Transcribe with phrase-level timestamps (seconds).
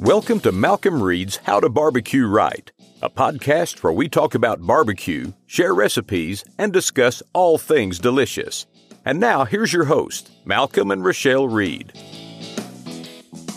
[0.00, 2.70] Welcome to Malcom Reed's How to Barbecue Right,
[3.00, 8.66] a podcast where we talk about barbecue, share recipes, and discuss all things delicious.
[9.06, 11.92] And now, here's your host, Malcom and Rochelle Reed.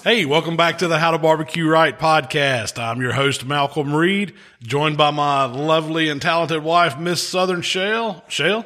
[0.06, 2.82] Hey, welcome back to the How to Barbecue Right podcast.
[2.82, 4.34] I'm your host, Malcom Reed,
[4.64, 8.24] joined by my lovely and talented wife, Miss Southern Shale.
[8.30, 8.66] Shale,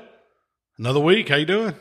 [0.77, 1.29] another week.
[1.29, 1.73] How you doing?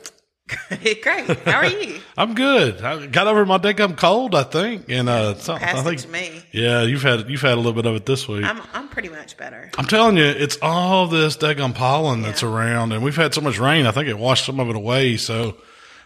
[0.48, 1.04] Great.
[1.44, 2.00] How are you?
[2.16, 2.82] I'm good.
[2.82, 6.02] I got over my I'm cold, I think, and uh, so, Passed I think it
[6.02, 6.42] to me.
[6.52, 8.44] yeah, you've had you've had a little bit of it this week.
[8.44, 9.70] I'm I'm pretty much better.
[9.78, 13.58] I'm telling you, it's all this daggum pollen that's around, and we've had so much
[13.58, 13.86] rain.
[13.86, 15.16] I think it washed some of it away.
[15.16, 15.56] So,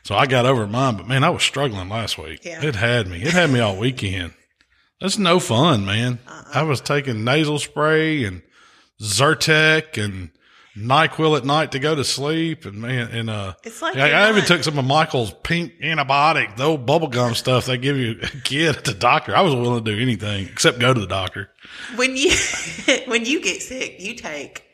[0.05, 0.97] so I got over mine.
[0.97, 2.45] But man, I was struggling last week.
[2.45, 2.63] Yeah.
[2.63, 3.23] It had me.
[3.23, 4.35] It had me all weekend.
[5.01, 6.19] That's no fun, man.
[6.29, 6.45] Uh-uh.
[6.55, 8.43] I was taking nasal spray and
[9.01, 10.31] Zyrtec and
[10.77, 14.29] Nyquil at night to go to sleep, and man, and uh, It's like I, I
[14.31, 18.19] even took some of Michael's pink antibiotic, the old bubble gum stuff they give you
[18.23, 19.35] a kid at the doctor.
[19.35, 21.51] I was willing to do anything except go to the doctor.
[21.97, 22.31] When you
[23.07, 24.65] when you get sick, you take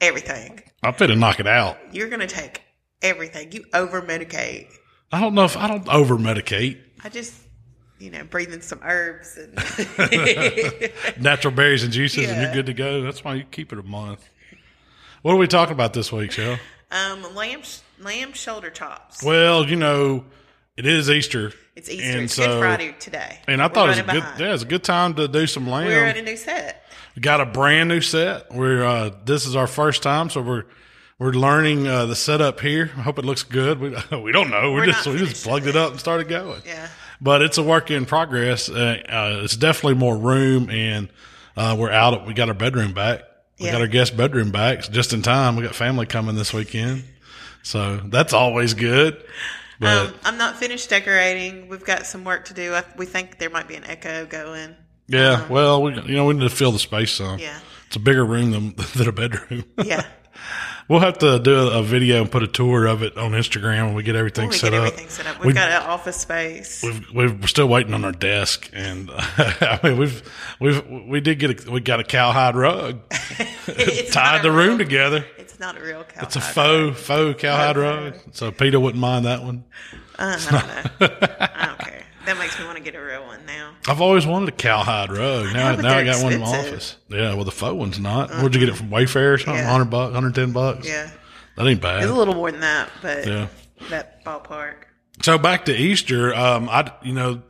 [0.00, 0.62] everything.
[0.82, 1.76] I'm fit to knock it out.
[1.92, 2.62] You're gonna take
[3.02, 3.50] everything.
[3.50, 4.68] You over medicate.
[5.10, 6.78] I don't know if I don't over medicate.
[7.02, 7.34] I just
[7.98, 9.54] you know breathe in some herbs and
[11.22, 13.02] Natural berries and juices, and you're good to go.
[13.02, 14.28] That's why you keep it a month.
[15.22, 16.58] What are we talking about this week, Shell?
[16.90, 17.62] um lamb
[18.00, 19.22] lamb shoulder chops.
[19.22, 20.24] Well, you know,
[20.76, 21.52] it is Easter.
[21.74, 22.04] It's Easter.
[22.10, 23.38] and it's so- Good Friday today.
[23.48, 24.40] And I We're thought it was a good, behind.
[24.40, 25.86] yeah, it's a good time to do some lamb.
[25.86, 26.84] We're at a new set.
[27.16, 28.52] We got a brand new set.
[28.52, 30.64] We're uh, this is our first time, so we're
[31.18, 32.90] we're learning uh, the setup here.
[32.96, 33.78] I hope it looks good.
[33.80, 33.90] We
[34.22, 34.72] we don't know.
[34.72, 35.76] We're, We're just we just plugged it it.
[35.76, 36.62] up and started going.
[36.66, 36.88] Yeah.
[37.20, 38.68] But it's a work in progress.
[38.68, 41.08] Uh, uh, it's definitely more room, and
[41.56, 42.12] uh, we're out.
[42.14, 43.22] Of, we got our bedroom back.
[43.62, 43.72] We Yeah.
[43.72, 45.56] got our guest bedroom back just in time.
[45.56, 47.04] We got family coming this weekend,
[47.62, 49.22] so that's always good.
[49.80, 51.68] But Um, I'm not finished decorating.
[51.68, 52.74] We've got some work to do.
[52.74, 54.76] I, we think there might be an echo going.
[55.08, 57.38] yeah, well, we you know we need to fill the space some.
[57.38, 57.58] Yeah.
[57.86, 59.64] It's a bigger room than than a bedroom.
[59.84, 60.04] Yeah.
[60.88, 63.94] We'll have to do a, video and put a tour of it on Instagram when
[63.94, 64.86] we get everything we set get up.
[64.88, 65.38] everything set up.
[65.38, 66.82] We've We- got an office space.
[66.82, 70.22] We've, we've, we're still waiting on our desk, and I mean we've
[70.60, 73.00] we've we did get a, we got a cowhide rug
[74.10, 75.24] tied the room together.
[75.38, 76.22] It's not a real cow.
[76.24, 79.64] It's a faux faux cowhide rug, so Peter wouldn't mind that one.
[80.18, 81.16] Uh, I don't know.
[81.40, 82.02] I don't care.
[82.26, 83.72] That makes me want to get a real one now.
[83.88, 85.52] I've always wanted a cowhide rug.
[85.52, 86.96] Now now I got one in my office.
[87.08, 88.30] Yeah, well the faux one's not.
[88.30, 88.90] Where'd you get it from?
[88.90, 89.56] Wayfair or something?
[89.56, 89.70] Yeah.
[89.70, 90.86] Hundred bucks, hundred ten bucks.
[90.86, 91.10] Yeah.
[91.56, 92.02] that ain't bad.
[92.02, 93.48] It's a little more than that, but Yeah.
[93.90, 94.74] that ballpark.
[95.22, 97.42] So back to Easter, um, I you know,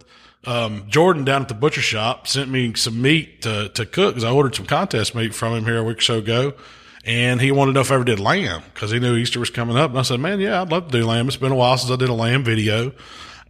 [0.46, 4.24] um, Jordan down at the butcher shop sent me some meat to to cook because
[4.24, 6.54] I ordered some contest meat from him here a week or so ago,
[7.04, 9.50] and he wanted to know if I ever did lamb because he knew Easter was
[9.50, 11.28] coming up, and I said, man, yeah, I'd love to do lamb.
[11.28, 12.92] It's been a while since I did a lamb video,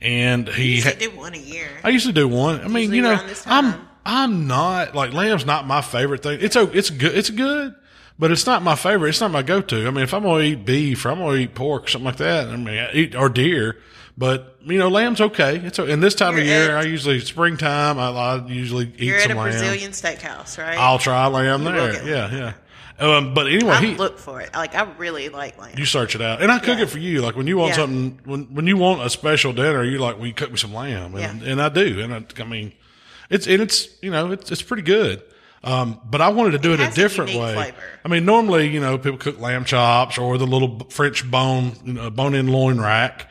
[0.03, 0.77] and he.
[0.77, 1.69] You ha- should do one a year.
[1.83, 2.61] I used to do one.
[2.61, 3.89] I mean, Usually you know, I'm.
[4.05, 6.39] I'm not like lamb's not my favorite thing.
[6.43, 7.17] It's it's good.
[7.17, 7.75] It's good.
[8.19, 9.09] But it's not my favorite.
[9.11, 9.87] It's not my go-to.
[9.87, 12.17] I mean, if I'm gonna eat beef or I'm gonna eat pork or something like
[12.17, 13.79] that, I mean, I eat or deer.
[14.19, 15.57] But you know, lamb's okay.
[15.57, 17.99] It's and this time of You're year, at- I usually springtime.
[17.99, 19.51] I, I usually eat You're at some a lamb.
[19.51, 20.77] Brazilian steakhouse, right?
[20.79, 22.07] I'll try lamb will there.
[22.07, 22.53] Yeah, yeah.
[23.03, 24.55] Um, but anyway, I he, look for it.
[24.55, 25.75] Like I really like lamb.
[25.77, 26.85] you search it out, and I cook Yeah.
[26.85, 27.21] it for you.
[27.21, 27.77] Like when you want Yeah.
[27.77, 30.73] something, when when you want a special dinner, you're like, "Will you cook me some
[30.73, 31.51] lamb?" And, Yeah.
[31.51, 32.73] and I do, and I, I mean,
[33.29, 35.23] it's and it's you know it's it's pretty good.
[35.65, 37.55] Um, but I wanted to do it, a has a different unique way.
[37.55, 37.77] flavor.
[38.05, 41.93] I mean, normally you know people cook lamb chops or the little French bone you
[41.95, 43.31] know, bone in loin rack.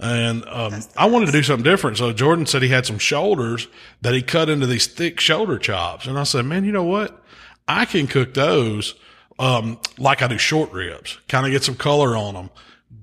[0.00, 1.96] And um, I wanted to do something different.
[1.96, 3.68] So Jordan said he had some shoulders
[4.00, 6.08] that he cut into these thick shoulder chops.
[6.08, 7.22] And I said, man, you know what?
[7.68, 8.94] I can cook those
[9.42, 12.50] um, like I do short ribs, kind of get some color on them,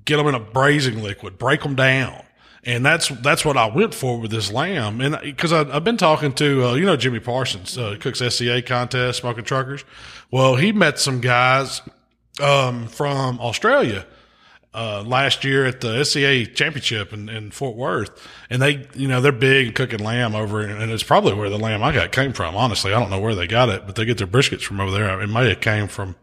[0.06, 2.24] get them in a braising liquid, break them down.
[2.64, 5.02] And that's, that's what I went for with this lamb.
[5.02, 9.20] And because I've been talking to, uh, you know, Jimmy Parsons, uh, cooks SCA contest,
[9.20, 9.84] smoking truckers.
[10.32, 11.82] Well, he met some guys,
[12.42, 14.06] um, from Australia
[14.74, 18.12] uh, last year at the SCA championship in, in Fort Worth.
[18.50, 21.84] And they, you know, they're big cooking lamb over, and it's probably where the lamb
[21.84, 22.56] I got came from.
[22.56, 24.92] Honestly, I don't know where they got it, but they get their briskets from over
[24.92, 25.22] there.
[25.22, 26.16] It may have came from,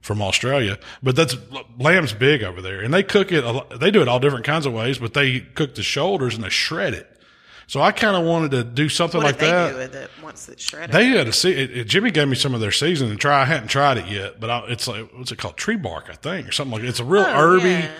[0.00, 1.36] from Australia, but that's
[1.78, 3.44] lamb's big over there and they cook it.
[3.78, 6.48] They do it all different kinds of ways, but they cook the shoulders and they
[6.48, 7.06] shred it.
[7.66, 9.94] So I kind of wanted to do something what like they that.
[9.94, 10.90] it once it's shredded?
[10.92, 11.52] They had a see.
[11.52, 13.42] It, it- Jimmy gave me some of their seasoning to try.
[13.42, 15.56] I hadn't tried it yet, but I, it's like what's it called?
[15.56, 16.88] Tree bark, I think, or something like.
[16.88, 17.90] It's a real Oh, herby, yeah.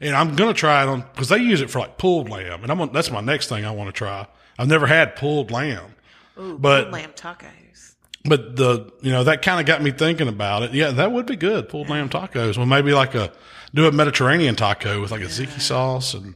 [0.00, 2.72] and I'm gonna try it on because they use it for like pulled lamb, and
[2.72, 4.26] I'm gonna, that's my next thing I want to try.
[4.58, 5.94] I've never had pulled lamb,
[6.40, 7.46] Ooh, but- pulled lamb tacos.
[8.24, 10.74] But the you know that kind of got me thinking about it.
[10.74, 11.68] Yeah, that would be good.
[11.68, 12.56] Pulled lamb tacos.
[12.56, 13.32] Well, maybe like a
[13.74, 16.34] do a Mediterranean taco with like a ziti sauce and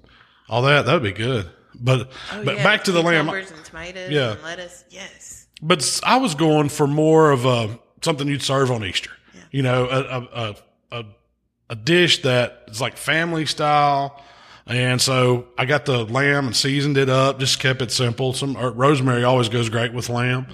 [0.49, 0.87] all that.
[0.87, 1.49] That would be good.
[1.75, 3.29] But Oh, but yeah, back to the lamb.
[3.29, 4.33] and tomatoes Yeah.
[4.33, 4.85] and lettuce.
[4.91, 5.47] Yes.
[5.61, 9.11] But I was going for more of a something you'd serve on Easter.
[9.51, 10.57] You know, a a, a
[11.01, 11.05] a
[11.71, 14.23] a dish that is like family style.
[14.67, 17.39] And so I got the lamb and seasoned it up.
[17.39, 18.33] Just kept it simple.
[18.33, 20.47] Some er, rosemary always goes great with lamb.
[20.47, 20.53] Mm-hmm.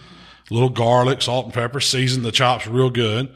[0.50, 1.81] A little garlic, salt and pepper.
[1.81, 3.32] season the chops real good,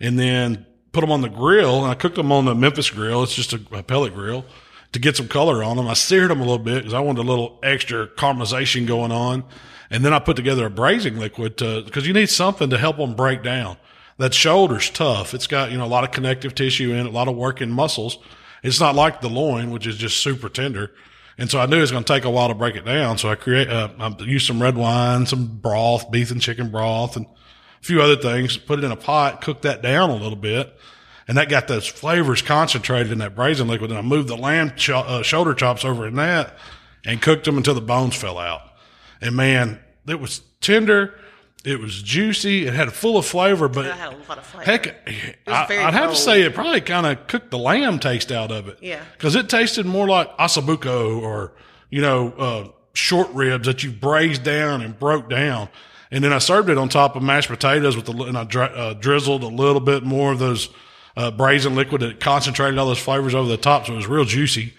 [0.00, 1.82] and then put them on the grill.
[1.82, 3.22] And I cooked them on the Memphis grill.
[3.22, 4.44] It's just a, a pellet grill
[4.92, 5.88] to get some color on them.
[5.88, 9.44] I seared them a little bit because I wanted a little extra caramelization going on.
[9.90, 13.14] And then I put together a braising liquid because you need something to help them
[13.14, 13.78] break down.
[14.18, 15.32] That shoulder's tough.
[15.32, 17.70] It's got, you know, a lot of connective tissue in it, a lot of working
[17.70, 18.18] muscles.
[18.62, 20.90] It's not like the loin, which is just super tender.
[21.38, 23.16] And so I knew it was going to take a while to break it down.
[23.16, 27.16] So I create, uh, I used some red wine, some broth, beef and chicken broth,
[27.16, 28.56] and a few other things.
[28.56, 30.76] Put it in a pot, cook that down a little bit,
[31.28, 33.90] and that got those flavors concentrated in that braising liquid.
[33.90, 36.58] And I moved the lamb cho- uh, shoulder chops over in that,
[37.04, 38.62] and cooked them until the bones fell out.
[39.20, 41.14] And man, it was tender.
[41.64, 42.66] It was juicy.
[42.66, 44.64] It had a full of flavor, but I had a lot of flavor.
[44.64, 45.08] Heck,
[45.46, 48.68] I, I'd have to say it probably kind of cooked the lamb taste out of
[48.68, 48.78] it.
[48.80, 49.02] Yeah.
[49.12, 51.52] Because it tasted more like osso buco or,
[51.90, 55.68] you know, uh, short ribs that you braised down and broke down.
[56.10, 58.62] And then I served it on top of mashed potatoes with the, and I dri-
[58.62, 60.68] uh, drizzled a little bit more of those,
[61.16, 63.86] uh, braising liquid that concentrated all those flavors over the top.
[63.86, 64.74] So it was real juicy.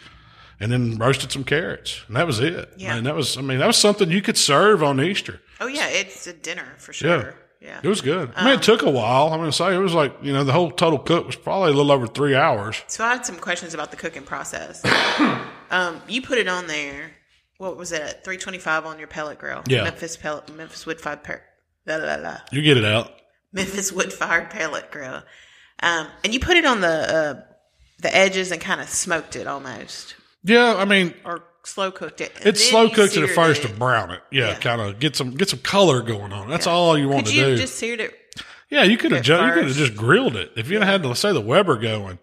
[0.61, 2.01] And then roasted some carrots.
[2.07, 2.73] And that was it.
[2.77, 2.95] Yeah.
[2.95, 5.39] And that was, I mean, that was something you could serve on Easter.
[5.59, 7.35] Oh yeah, it's a dinner for sure.
[7.61, 7.81] Yeah.
[7.83, 8.31] It was good.
[8.35, 9.33] I mean, it took a while.
[9.33, 11.71] I'm going to say it was like, you know, the whole total cook was probably
[11.71, 12.81] a little over three hours.
[12.87, 14.81] So I had some questions about the cooking process.
[15.69, 17.11] um, you put it on there.
[17.57, 19.63] What was it 325 on your pellet grill?
[19.67, 19.83] Yeah.
[19.83, 21.41] Memphis pellet, Memphis wood fired per,
[21.85, 22.37] la, la, la.
[22.53, 23.11] You get it out.
[23.51, 25.21] Memphis wood fired pellet grill.
[25.83, 27.41] Um, and you put it on the uh,
[28.01, 30.75] the edges and kind of smoked it almost, Yeah.
[30.75, 32.31] I mean, or slow cooked it.
[32.43, 33.67] It's slow cooked at first it.
[33.67, 34.21] to brown it.
[34.31, 34.49] Yeah.
[34.49, 34.55] Yeah.
[34.59, 36.49] Kind of get some, get some color going on.
[36.49, 37.57] That's all you want Could to you do.
[37.57, 38.15] just seared it?
[38.69, 38.83] yeah.
[38.83, 40.51] You could have, ju- you could have just grilled it.
[40.55, 42.19] If you had had to say the Weber going,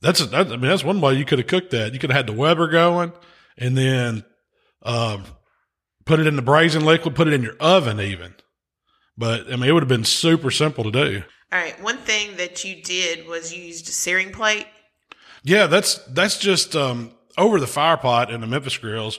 [0.00, 1.92] that's, a, that, I mean, that's one way you could have cooked that.
[1.92, 3.12] You could have had the Weber going
[3.58, 4.24] and then,
[4.82, 5.24] um,
[6.06, 8.34] put it in the braising liquid, put it in your oven even.
[9.18, 11.22] But I mean, it would have been super simple to do.
[11.52, 11.80] All right.
[11.82, 14.66] One thing that you did was you used a searing plate.
[15.42, 19.18] Yeah, that's that's just um, over the fire pot in the Memphis grills.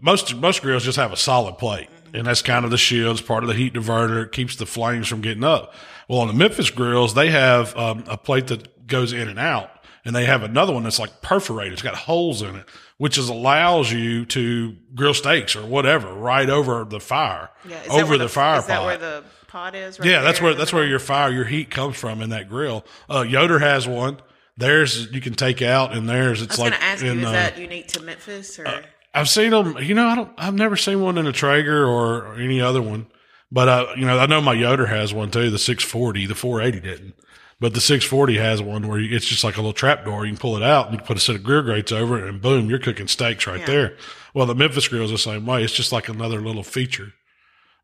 [0.00, 3.18] Most most grills just have a solid plate, and that's kind of the shield.
[3.18, 4.24] It's part of the heat diverter.
[4.24, 5.74] It keeps the flames from getting up.
[6.08, 9.70] Well, on the Memphis grills, they have um, a plate that goes in and out,
[10.04, 11.74] and they have another one that's like perforated.
[11.74, 12.64] It's got holes in it,
[12.96, 17.82] which is allows you to grill steaks or whatever right over the fire, Yeah.
[17.90, 18.68] Over where the, fire Is pot.
[18.68, 20.00] that where the pot is?
[20.00, 22.84] Right Yeah, that's where that's where your fire, your heat comes from in that grill.
[23.10, 24.18] Uh, Yoder has one.
[24.62, 27.24] Theirs you can take out, and theirs I it's was like to ask you, is
[27.24, 28.66] uh, that unique to Memphis or?
[29.12, 29.76] I've seen them.
[29.78, 30.30] You know, I don't.
[30.38, 33.08] I've never seen one in a Traeger or, or any other one.
[33.50, 35.50] But uh, you know, I know my Yoder has one too.
[35.50, 37.14] The 640, the 480 didn't,
[37.60, 40.24] but the 640 has one where it's just like a little trap door.
[40.24, 42.18] You can pull it out and you can put a set of grill grates over
[42.22, 43.66] it, and boom, you're cooking steaks right Yeah.
[43.66, 43.96] there.
[44.32, 45.64] Well, the Memphis grill is the same way.
[45.64, 47.12] It's just like another little feature.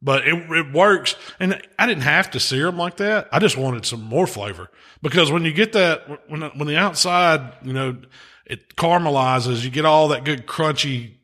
[0.01, 1.17] But it, it works.
[1.41, 3.29] And I didn't have to sear them like that.
[3.33, 4.71] I just wanted some more flavor
[5.03, 7.97] because when you get that, when, when the outside, you know,
[8.47, 11.15] it caramelizes, you get all that good crunchy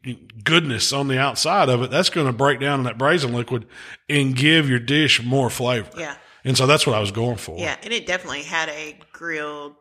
[0.43, 1.91] goodness on the outside of it.
[1.91, 3.67] That's going to break down in that braising liquid
[4.09, 5.91] and give your dish more flavor.
[5.97, 6.17] Yeah.
[6.45, 7.59] And so that's what I was going for.
[7.59, 9.77] Yeah, and it definitely had a grilled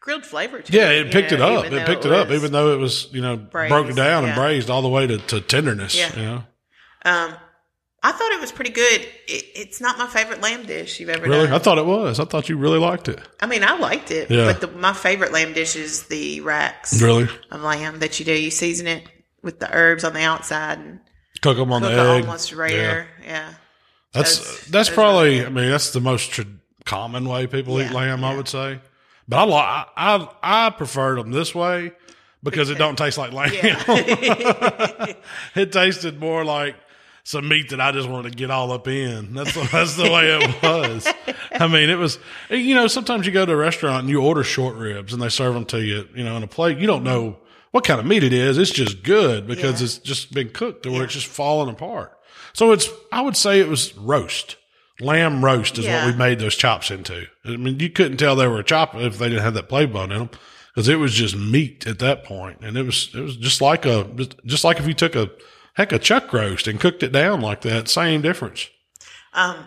[0.00, 1.06] grilled flavor to Yeah, it.
[1.06, 1.72] it picked know, it up.
[1.72, 4.70] It picked it up, even though it was, you know, braised, broken down and braised
[4.70, 5.96] all the way to, to tenderness.
[5.96, 6.16] Yeah.
[6.16, 6.44] You know?
[7.04, 7.34] Um,
[8.02, 9.00] I thought it was pretty good.
[9.26, 11.46] It, it's not my favorite lamb dish you've ever Really?
[11.46, 11.52] done.
[11.52, 12.20] I thought it was.
[12.20, 13.18] I thought you really liked it.
[13.40, 14.44] I mean, I liked it, Yeah.
[14.44, 17.28] but the, my favorite lamb dish is the racks Really?
[17.50, 18.32] of lamb that you do.
[18.32, 19.02] You season it
[19.42, 21.00] with the herbs on the outside and
[21.40, 22.24] Cook them on cook the egg.
[22.24, 23.08] almost rare.
[23.24, 23.52] Yeah.
[24.12, 25.44] That's Those- that's those probably.
[25.44, 26.44] I mean, that's the most tra-
[26.84, 28.24] common way people eat Yeah, lamb.
[28.24, 28.80] I would say,
[29.28, 31.92] but I li- I I, I prefer them this way
[32.42, 33.52] because it don't taste like lamb.
[33.52, 33.82] Yeah.
[35.54, 36.76] it tasted more like
[37.28, 39.34] some meat that I just wanted to get all up in.
[39.34, 41.06] That's that's the way it was.
[41.52, 42.18] I mean, it was.
[42.48, 45.28] You know, sometimes you go to a restaurant and you order short ribs and they
[45.28, 46.08] serve them to you.
[46.14, 46.78] You know, on a plate.
[46.78, 47.36] You don't know
[47.70, 48.56] what kind of meat it is.
[48.56, 49.84] It's just good because Yeah.
[49.84, 51.04] it's just been cooked to where Yeah.
[51.04, 52.16] it's just falling apart.
[52.54, 52.88] So it's.
[53.12, 54.56] I would say it was roast.
[54.98, 56.06] Lamb roast is Yeah.
[56.06, 57.26] what we made those chops into.
[57.44, 59.84] I mean, you couldn't tell they were a chop if they didn't have that play
[59.84, 60.30] bone in them
[60.74, 63.84] because it was just meat at that point, and it was it was just like
[63.84, 65.30] a just, just like if you took a
[65.78, 67.88] heck a chuck roast and cooked it down like that.
[67.88, 68.68] Same difference.
[69.32, 69.66] Um,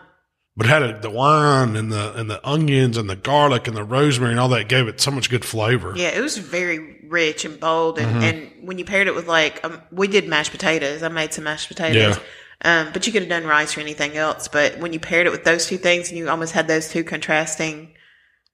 [0.56, 3.84] but had a, the wine and the and the onions and the garlic and the
[3.86, 5.94] rosemary and all that gave it so much good flavor.
[5.96, 8.24] Yeah, it was very rich and bold, and, Mm-hmm.
[8.24, 11.02] and when you paired it with like, um, we did mashed potatoes.
[11.02, 12.20] I made some mashed potatoes.
[12.64, 14.48] Um, but you could have done rice or anything else.
[14.48, 17.04] But when you paired it with those two things, and you almost had those two
[17.04, 17.96] contrasting,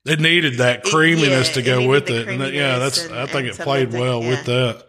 [0.06, 2.30] It needed that It- creaminess yeah, to go with it.
[2.30, 4.87] And that- yeah, that's and- I think it played well with that.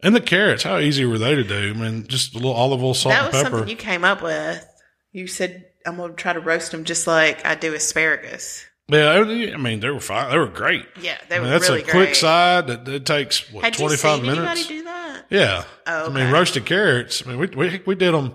[0.00, 1.70] And the carrots, how easy were they to do?
[1.70, 3.56] I mean, just a little olive oil, salt, that and was pepper.
[3.56, 4.64] something you came up with.
[5.12, 8.64] You said I'm going to try to roast them just like I do asparagus.
[8.88, 10.30] yeah, I mean, they were fine.
[10.30, 10.84] They were great.
[11.00, 13.74] Yeah, they I were mean, that's really a quick side that it takes what Had
[13.74, 14.50] you twenty five seen minutes.
[14.50, 15.22] anybody do that?
[15.30, 15.64] Yeah.
[15.86, 16.32] Oh, I mean, okay.
[16.32, 17.22] roasted carrots.
[17.26, 18.34] I mean, we, we, we did them,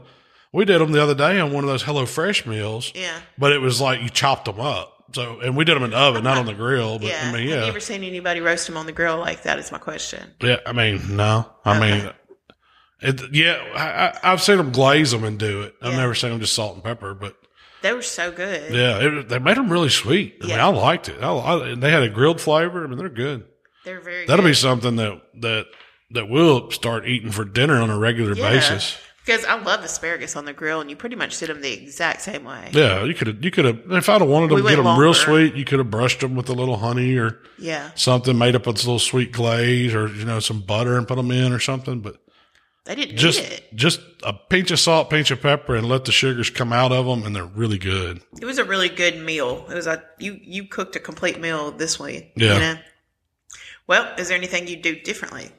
[0.52, 2.92] we did them the other day on one of those Hello Fresh meals.
[2.96, 3.18] Yeah.
[3.38, 5.01] But it was like you chopped them up.
[5.14, 7.00] So, and we did them in the oven, not on the grill.
[7.00, 7.22] But Yeah.
[7.30, 7.62] I mean, Have yeah.
[7.64, 9.60] you ever seen anybody roast them on the grill like that?
[9.60, 10.32] Is my question.
[10.42, 10.58] yeah.
[10.66, 11.50] I mean, no.
[11.66, 12.10] I mean,
[13.02, 15.76] it, yeah, I, I, I've seen them glaze them and do it.
[15.82, 16.00] I've Yeah.
[16.00, 17.36] never seen them just salt and pepper, but
[17.82, 18.72] They were so good.
[18.74, 20.38] yeah, it, they made them really sweet.
[20.44, 21.22] I mean, I liked it.
[21.22, 22.84] I, I, they had a grilled flavor.
[22.84, 23.46] I mean, they're good.
[23.86, 24.26] They were very.
[24.28, 24.50] That'll good.
[24.52, 25.66] be something that, that,
[26.12, 28.50] that we'll start eating for dinner on a regular Yeah.
[28.52, 28.98] basis.
[29.26, 32.22] Because I love asparagus on the grill, and you pretty much did them the exact
[32.22, 32.70] same way.
[32.72, 33.44] Yeah, you could have.
[33.44, 33.80] You could have.
[33.92, 36.22] If I'd have wanted them We to get them real sweet, you could have brushed
[36.22, 39.94] them with a little honey or Yeah, something, made up with a little sweet glaze
[39.94, 42.00] or you know some butter and put them in or something.
[42.00, 42.18] But
[42.86, 43.44] they didn't just
[43.76, 47.06] just a pinch of salt, pinch of pepper, and let the sugars come out of
[47.06, 48.22] them, and they're really good.
[48.42, 49.68] It was a really good meal.
[49.70, 52.32] It was a you you cooked a complete meal this way.
[52.36, 52.54] Yeah.
[52.56, 52.76] You know?
[53.86, 55.52] Well, is there anything you do differently?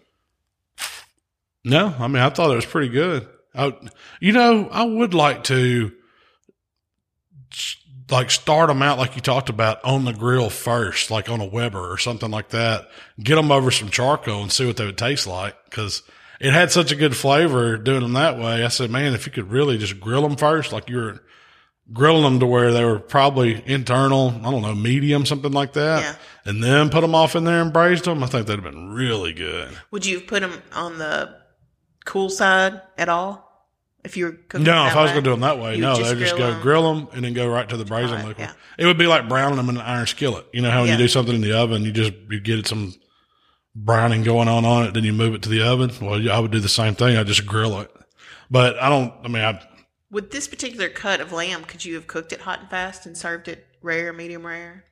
[1.64, 3.28] No, I mean I thought it was pretty good.
[3.54, 3.74] I,
[4.20, 5.92] you know, I would like to
[8.10, 11.44] like start them out like you talked about on the grill first, like on a
[11.46, 12.88] Weber or something like that.
[13.20, 16.02] Get them over some charcoal and see what they would taste like because
[16.40, 18.64] it had such a good flavor doing them that way.
[18.64, 21.22] I said, man, if you could really just grill them first, like you were
[21.92, 26.02] grilling them to where they were probably internal, I don't know, medium, something like that,
[26.02, 26.14] Yeah.
[26.50, 28.92] and then put them off in there and braised them, I think that'd have been
[28.92, 29.76] really good.
[29.90, 31.34] Would you have put them on the
[32.04, 33.48] cool side at all?
[34.04, 35.80] If you were cooking No, if I was going to do them that way, You
[35.82, 36.60] no, would they just grill go 'em?
[36.62, 38.48] grill them and then go right to the braising Right, liquid.
[38.48, 38.52] yeah.
[38.76, 40.44] It would be like browning them in an iron skillet.
[40.52, 40.94] You know how when Yeah.
[40.94, 42.94] you do something in the oven, you just you get some
[43.76, 45.92] browning going on on it, then you move it to the oven.
[46.00, 47.16] Well, yeah, I would do the same thing.
[47.16, 47.90] I just grill it,
[48.50, 49.12] but I don't.
[49.24, 49.60] I mean, I
[50.10, 53.16] With this particular cut of lamb, could you have cooked it hot and fast and
[53.16, 54.84] served it rare, medium rare?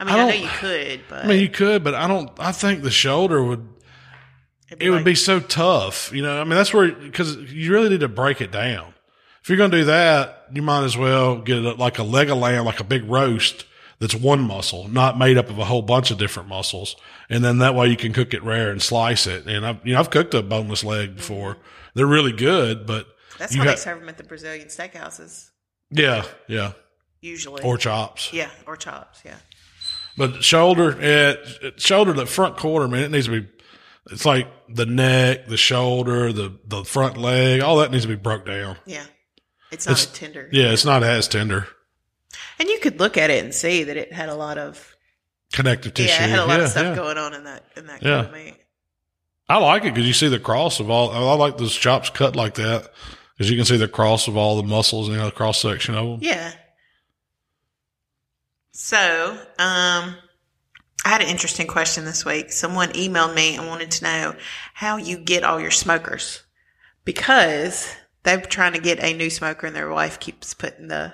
[0.00, 2.08] I mean, I I, know don't- you could, but I mean, you could, but I
[2.08, 2.30] don't.
[2.40, 3.66] I think the shoulder would.
[4.70, 6.40] It'd It would be so tough, you know.
[6.40, 8.94] I mean, that's where because you really need to break it down.
[9.42, 12.28] If you're going to do that, you might as well get a, like a leg
[12.30, 13.64] of lamb, like a big roast
[13.98, 16.96] that's one muscle, not made up of a whole bunch of different muscles,
[17.28, 19.46] and then that way you can cook it rare and slice it.
[19.46, 21.58] And I've you know I've cooked a boneless leg before;
[21.94, 23.06] they're really good, but
[23.38, 25.50] That's why got- they serve them at the Brazilian steakhouses
[25.90, 26.72] yeah, yeah,
[27.20, 28.32] usually, or chops.
[28.32, 29.22] yeah, or chops.
[29.24, 29.36] Yeah,
[30.16, 33.48] But shoulder, it, it- shoulder, the front quarter, man, it needs to be.
[34.10, 38.16] It's like the neck, the shoulder, the the front leg, all that needs to be
[38.16, 38.76] broke down.
[38.86, 39.04] yeah.
[39.70, 40.48] It's not It's- a tender.
[40.52, 41.68] Yeah, it's not as tender.
[42.58, 44.96] and you could look at it and see that it had a lot of
[45.52, 46.08] Connective tissue.
[46.10, 46.94] yeah, it had a lot yeah, of stuff yeah.
[46.96, 48.28] going on in that in that Yeah.
[48.32, 48.56] meat.
[49.48, 51.10] I like it because you see the cross of all.
[51.10, 52.92] I like those chops cut like that
[53.36, 55.60] because you can see the cross of all the muscles and you know, the cross
[55.60, 56.18] section of them.
[56.22, 56.52] Yeah.
[58.72, 60.16] So, um,
[61.04, 62.52] I had an interesting question this week.
[62.52, 64.34] Someone emailed me and wanted to know
[64.74, 66.42] how you get all your smokers
[67.04, 71.12] because they're trying to get a new smoker and their wife keeps putting the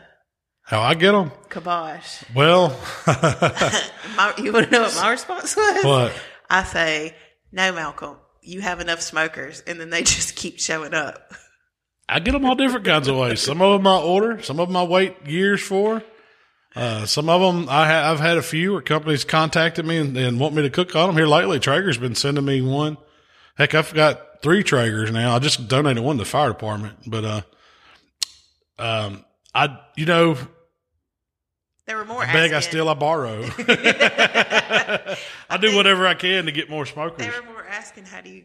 [0.63, 1.31] How I get them?
[1.51, 2.25] kibosh.
[2.35, 2.71] Well,
[3.07, 5.85] My, you want to know what my response was?
[5.85, 6.13] what?
[6.51, 7.15] I say,
[7.53, 11.33] no, Malcom, you have enough smokers, and then they just keep showing up.
[12.09, 13.41] I get them all different kinds of ways.
[13.41, 16.03] Some of them I order, some of them I wait years for.
[16.77, 20.15] Uh, some of them I ha- I've had a few where companies contacted me and,
[20.17, 21.17] and want me to cook on them.
[21.17, 22.99] Here lately, Traeger's been sending me one.
[23.57, 25.35] Heck, I've got three Traegers now.
[25.35, 27.41] I just donated one to the fire department, but uh,
[28.79, 30.37] um, I you know
[31.87, 32.23] There were more.
[32.23, 33.43] I beg, I steal, I borrow.
[33.59, 37.25] I do whatever I can to get more smokers.
[37.27, 38.45] They were more asking, how do you?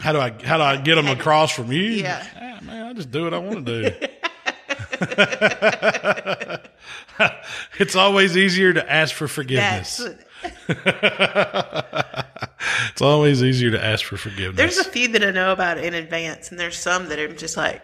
[0.00, 1.82] How do I how do I get them across from you?
[1.82, 2.26] Yeah.
[2.34, 4.06] Ah, man, I just do what I want to do.
[7.78, 10.00] it's always easier to ask for forgiveness.
[12.90, 14.56] It's always easier to ask for forgiveness.
[14.56, 17.56] There's a few that I know about in advance, and there's some that I'm just
[17.56, 17.82] like,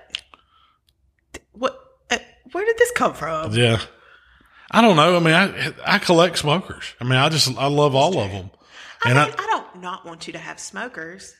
[1.52, 1.78] what?
[2.10, 2.18] Uh,
[2.52, 3.52] where did this come from?
[3.54, 3.80] yeah.
[4.70, 5.16] I don't know.
[5.16, 6.94] I mean, I I collect smokers.
[7.00, 8.50] I mean, I just I love all of them.
[9.02, 11.34] I, And mean, I, I, don't not want you to have smokers.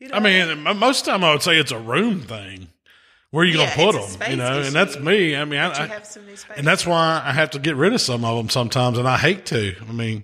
[0.00, 2.20] You know I mean, m- most of the time I would say it's a room
[2.20, 2.68] thing.
[3.32, 4.30] Where are you Yeah, gonna put them?
[4.30, 4.66] You know, issue.
[4.68, 5.34] and that's me.
[5.34, 6.56] I mean, I, have some new space.
[6.56, 9.18] and that's why I have to get rid of some of them sometimes, and I
[9.18, 9.74] hate to.
[9.88, 10.22] I mean,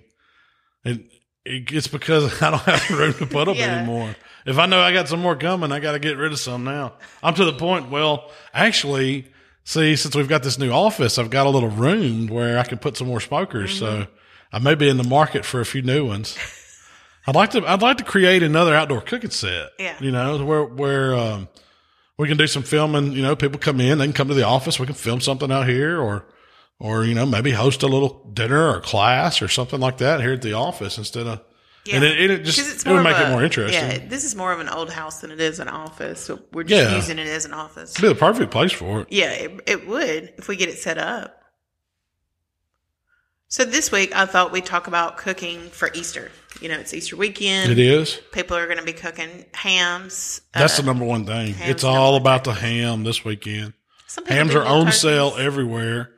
[0.85, 1.01] it,
[1.43, 3.79] it it's because I don't have room to put them Yeah.
[3.79, 4.15] anymore.
[4.45, 6.63] If I know I got some more coming, I got to get rid of some
[6.63, 6.93] now.
[7.21, 7.89] I'm to the point.
[7.91, 9.27] Well, actually,
[9.65, 12.77] see, since we've got this new office, I've got a little room where I can
[12.77, 13.77] put some more smokers.
[13.77, 14.11] So Mm-hmm.
[14.51, 16.35] I may be in the market for a few new ones.
[17.27, 17.63] I'd like to.
[17.67, 19.69] I'd like to create another outdoor cooking set.
[19.77, 19.95] Yeah.
[19.99, 21.47] you know, where where um,
[22.19, 23.13] we can do some filming.
[23.13, 24.79] You know, people come in, they can come to the office.
[24.79, 26.25] We can film something out here, or
[26.77, 30.33] or you know, maybe host a little dinner or class or something like that here
[30.33, 31.41] at the office instead of.
[31.91, 33.81] And it, it, just it would make of it more interesting.
[33.81, 36.19] Yeah, this is more of an old house than it is an office.
[36.19, 36.95] So we're just Yeah.
[36.95, 37.93] using it as an office.
[37.93, 39.07] It'd be the perfect place for it.
[39.09, 41.38] Yeah, it, it would if we get it set up.
[43.51, 46.31] So this week, I thought we'd talk about cooking for Easter.
[46.61, 47.71] You know, it's Easter weekend.
[47.71, 48.19] It is.
[48.31, 50.41] People are going to be cooking hams.
[50.53, 51.55] That's Uh, the number one thing.
[51.61, 53.73] It's all about the ham this weekend.
[54.27, 56.11] Hams are on turkeys, sale everywhere.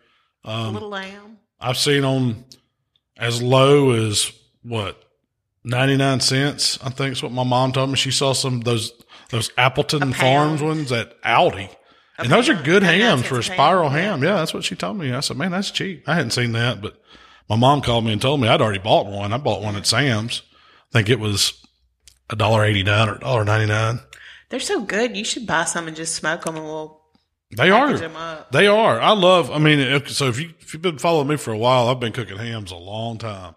[0.44, 1.38] a Um, little lamb.
[1.60, 2.44] I've seen on
[3.18, 4.32] as low as
[4.64, 5.02] what
[5.64, 6.80] ninety nine cents.
[6.84, 7.96] I think is what my mom told me.
[7.96, 8.92] She saw some of those
[9.30, 11.70] those Appleton Farms ones at Aldi,
[12.18, 14.22] and those are good hams for a spiral ham.
[14.24, 15.14] Yeah, that's what she told me.
[15.14, 16.04] I said, man, that's cheap.
[16.10, 17.00] I hadn't seen that, but
[17.52, 19.34] my mom called me and told me I'd already bought one.
[19.34, 20.42] I bought one at Sam's.
[20.90, 21.62] I think it was
[22.30, 24.00] a dollar eighty nine or dollar ninety nine.
[24.50, 25.18] They're so good.
[25.18, 27.02] You should buy some and just smoke them, and we'll
[27.58, 27.98] They are.
[27.98, 28.54] them up.
[28.54, 29.02] They are.
[29.02, 29.52] I love.
[29.52, 32.00] I mean, if- so if you if you've been following me for a while, I've
[32.00, 33.56] been cooking hams a long time.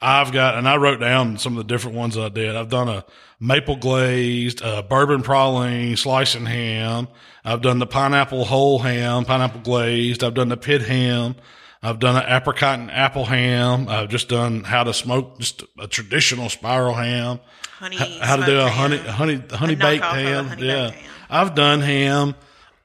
[0.00, 2.54] I've got, and I wrote down some of the different ones I did.
[2.54, 3.04] I've done a
[3.40, 7.08] maple glazed, uh, bourbon praline, slicing ham.
[7.44, 10.22] I've done the pineapple whole ham, pineapple glazed.
[10.22, 11.34] I've done the pit ham.
[11.84, 13.88] I've done an apricot and apple ham.
[13.88, 17.40] I've just done how to smoke just a traditional spiral ham
[17.78, 19.06] Honey, how to do a honey, ham.
[19.14, 20.46] honey, honey baked ham.
[20.46, 21.10] honey yeah, baked ham.
[21.28, 22.34] I've done ham,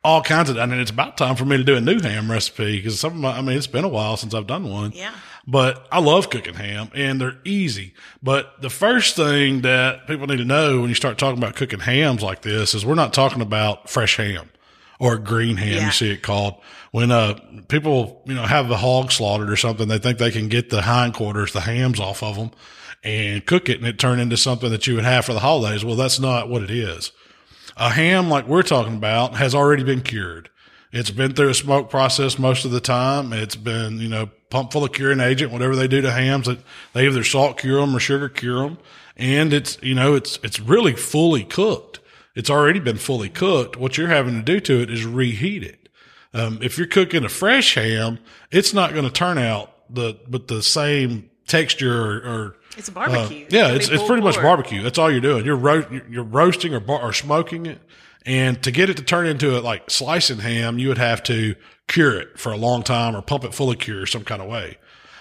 [0.03, 0.58] all kinds of.
[0.58, 3.13] I mean, it's about time for me to do a new ham recipe because some
[3.13, 3.38] of my.
[3.38, 4.91] I mean, it's been a while since I've done one.
[4.94, 5.13] Yeah.
[5.48, 7.94] But I love cooking ham and they're easy.
[8.22, 11.79] But the first thing that people need to know when you start talking about cooking
[11.79, 14.50] hams like this is we're not talking about fresh ham
[15.00, 15.77] or green ham.
[15.77, 15.86] Yeah.
[15.86, 16.56] You see it called
[16.91, 19.88] when, uh, people, you know, have the hog slaughtered or something.
[19.88, 22.52] They think they can get the hindquarters, the hams off of them
[23.04, 25.86] and cook it and it turn into something that you would have for the holidays.
[25.86, 27.12] Well, that's not what it is.
[27.78, 30.50] A ham like we're talking about has already been cured.
[30.91, 33.32] It's been through a smoke process most of the time.
[33.32, 36.47] It's been, you know, pumped full of curing agent, whatever they do to hams.
[36.47, 36.60] That
[36.93, 38.80] they either salt cure them or sugar cure them.
[39.15, 42.00] And it's, you know, it's, it's really fully cooked.
[42.36, 43.76] It's already been fully cooked.
[43.78, 45.89] What you're having to do to it is reheat it.
[46.34, 48.20] Um, if you're cooking a fresh ham,
[48.52, 52.92] it's not going to turn out the, with the same texture or, or It's a
[52.92, 53.48] uh, barbecue.
[53.50, 54.84] yeah, It'll it's it's pretty much barbecue.
[54.84, 55.44] That's all you're doing.
[55.46, 57.82] You're ro- you're- you're roasting or bar- or smoking it,
[58.28, 61.56] and to get it to turn into a like slicing ham, you would have to
[61.88, 64.48] cure it for a long time or pump it full of cure some kind of
[64.48, 64.78] way.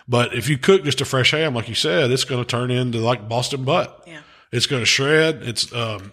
[0.06, 2.70] But if you cook just a fresh ham, like you said, it's going to turn
[2.70, 4.04] into like Boston butt.
[4.06, 4.20] Yeah.
[4.52, 5.40] It's going to shred.
[5.42, 6.12] It's um,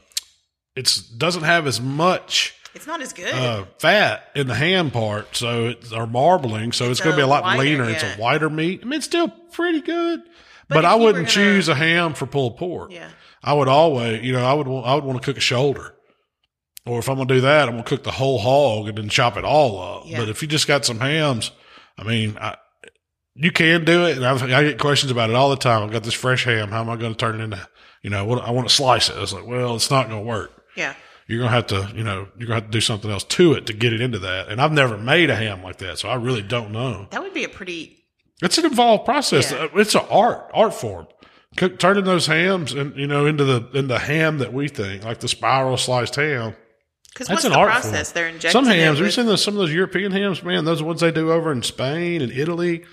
[0.76, 3.34] it's doesn't have as much It's not as good.
[3.34, 7.24] uh, fat in the ham part, so it's or marbling, so it's, going to be
[7.24, 7.90] a lot whiter, leaner.
[7.90, 8.18] It's a yeah.
[8.18, 8.82] whiter meat.
[8.84, 10.22] I mean, it's still pretty good,
[10.68, 12.92] but, if I wouldn't gonna- choose a ham for pulled pork.
[12.92, 13.10] yeah.
[13.44, 15.94] I would always, you know, I would want, I would want to cook a shoulder,
[16.84, 18.98] or if I'm going to do that, I'm going to cook the whole hog and
[18.98, 20.04] then chop it all up.
[20.08, 20.18] Yeah.
[20.18, 21.52] But if you just got some hams,
[21.96, 22.58] I mean, I,
[23.36, 25.84] you can do it, and I've, I get questions about it all the time.
[25.84, 26.70] I've got this fresh ham.
[26.70, 27.68] How am I going to turn it into?
[28.02, 29.18] You know, what I want to slice it.
[29.18, 30.94] It's like, well, it's not going to work Yeah.
[31.28, 33.66] you're gonna have to, you know, you're gonna have to do something else to it
[33.68, 34.50] to get it into that.
[34.50, 37.08] And I've never made a ham like that, so I really don't know.
[37.12, 38.04] That would be a pretty.
[38.42, 39.52] It's an involved process.
[39.52, 39.60] Yeah.
[39.60, 41.08] Uh, it's an art, art form.
[41.56, 45.06] Cook, turning those hams and you know into the in the ham that we think,
[45.06, 46.54] like the spiral sliced ham.
[47.14, 48.12] Because That's what's an the art process?
[48.12, 48.14] form.
[48.14, 50.44] They're injecting Some hams, have you seen those, some of those European hams?
[50.44, 52.84] Man, those ones they do over in Spain and Italy.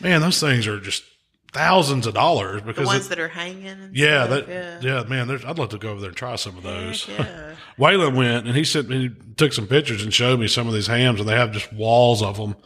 [0.00, 1.02] Man, those things are just
[1.52, 3.66] thousands of dollars because the ones it- that are hanging.
[3.66, 5.28] And yeah, stuff, that yeah, man.
[5.28, 7.04] There's, I'd love to go over there and try some of those.
[7.04, 7.54] Heck yeah.
[7.78, 10.74] Waylon went and he sent me, he took some pictures and showed me some of
[10.74, 12.56] these hams and they have just walls of them.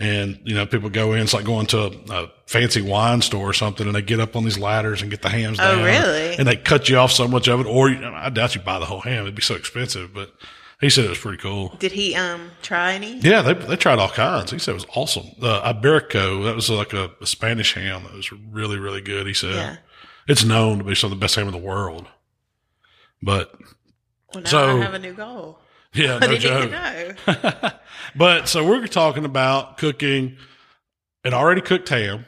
[0.00, 1.90] And, you know, people go in, it's like going to a,
[2.24, 5.22] a fancy wine store or something and they get up on these ladders and get
[5.22, 5.84] the hams Oh, down.
[5.84, 6.36] really?
[6.38, 7.66] And they cut you off so much of it.
[7.66, 9.22] Or you, I doubt you buy the whole ham.
[9.24, 10.32] It'd be so expensive, but
[10.80, 11.74] he said it was pretty cool.
[11.78, 13.18] Did he um try any?
[13.18, 14.50] Yeah, they, they tried all kinds.
[14.50, 15.26] He said it was awesome.
[15.42, 19.26] Uh, Iberico, that was like a, a Spanish ham that was really, really good.
[19.26, 19.76] He said Yeah.
[20.28, 22.06] it's known to be some of the best ham in the world.
[23.22, 23.52] But
[24.34, 25.58] Well, now So- I have a new goal.
[25.94, 26.70] yeah, no joke.
[26.70, 27.70] know.
[28.16, 30.36] but so we're talking about cooking
[31.24, 32.26] an already cooked ham.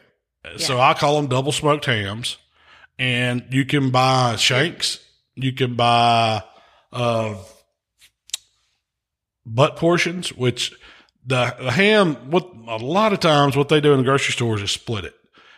[0.57, 2.39] So I call them double smoked hams.
[2.99, 4.99] And you can buy shanks.
[5.35, 6.43] You can buy
[6.93, 7.35] uh,
[9.55, 10.73] butt portions, which
[11.27, 14.63] the, the ham, what a lot of times what they do in the grocery stores
[14.63, 15.15] is split it.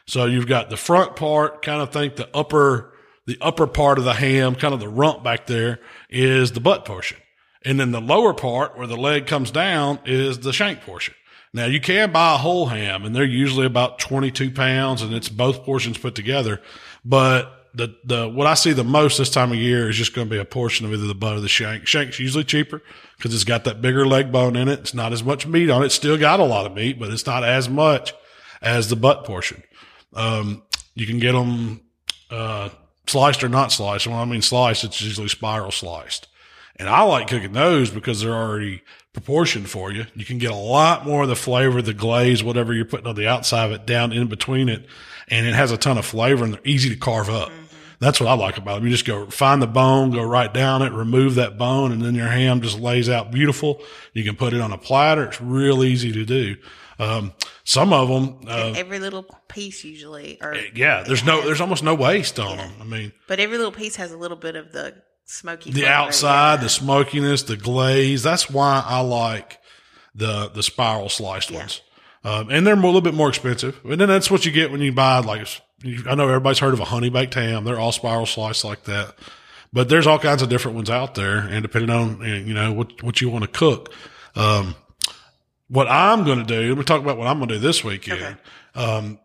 [0.06, 2.92] So you've got the front part, kind of think the upper,
[3.26, 5.78] the upper part of the ham, kind of the rump back there
[6.10, 7.18] is the butt portion.
[7.64, 11.14] And then the lower part where the leg comes down is the shank portion.
[11.54, 15.28] Now you can buy a whole ham and they're usually about 22 pounds and it's
[15.28, 16.60] both portions put together.
[17.04, 20.28] But the, the, what I see the most this time of year is just going
[20.28, 21.86] to be a portion of either the butt or the shank.
[21.86, 22.82] Shank's usually cheaper
[23.16, 24.80] because it's got that bigger leg bone in it.
[24.80, 25.90] It's not as much meat on it.
[25.90, 28.12] Still got a lot of meat, but it's not as much
[28.60, 29.62] as the butt portion.
[30.12, 30.62] Um,
[30.94, 31.80] you can get them,
[32.30, 32.68] uh,
[33.06, 34.06] sliced or not sliced.
[34.06, 36.28] When I mean sliced, it's usually spiral sliced.
[36.76, 38.82] And I like cooking those because they're already
[39.12, 40.06] proportioned for you.
[40.14, 43.14] You can get a lot more of the flavor, the glaze, whatever you're putting on
[43.14, 44.86] the outside of it down in between it.
[45.28, 47.50] And it has a ton of flavor and they're easy to carve up.
[47.50, 47.61] Mm-hmm.
[48.02, 48.84] That's what I like about them.
[48.84, 52.16] You just go find the bone, go right down it, remove that bone, and then
[52.16, 53.80] your ham just lays out beautiful.
[54.12, 55.26] You can put it on a platter.
[55.26, 56.56] It's real easy to do.
[56.98, 61.60] Um, some of them, uh, every little piece usually, or eh, yeah, there's no, there's
[61.60, 62.66] almost no waste on yeah.
[62.66, 62.72] them.
[62.80, 66.60] I mean, but every little piece has a little bit of the smoky, the outside,
[66.60, 68.24] the smokiness, the glaze.
[68.24, 69.60] That's why I like
[70.12, 71.58] the the spiral sliced yeah.
[71.58, 71.82] ones.
[72.24, 73.80] Um, and they're a little bit more expensive.
[73.84, 75.46] And then that's what you get when you buy like
[75.84, 77.64] I know everybody's heard of a honey baked ham.
[77.64, 79.14] They're all spiral sliced like that.
[79.72, 83.02] But there's all kinds of different ones out there, and depending on you know what
[83.02, 83.92] what you want to cook.
[84.36, 84.74] Um,
[85.68, 87.82] what I'm going to do, let me talk about what I'm going to do this
[87.82, 88.22] weekend.
[88.22, 88.36] Okay.
[88.74, 89.18] Um,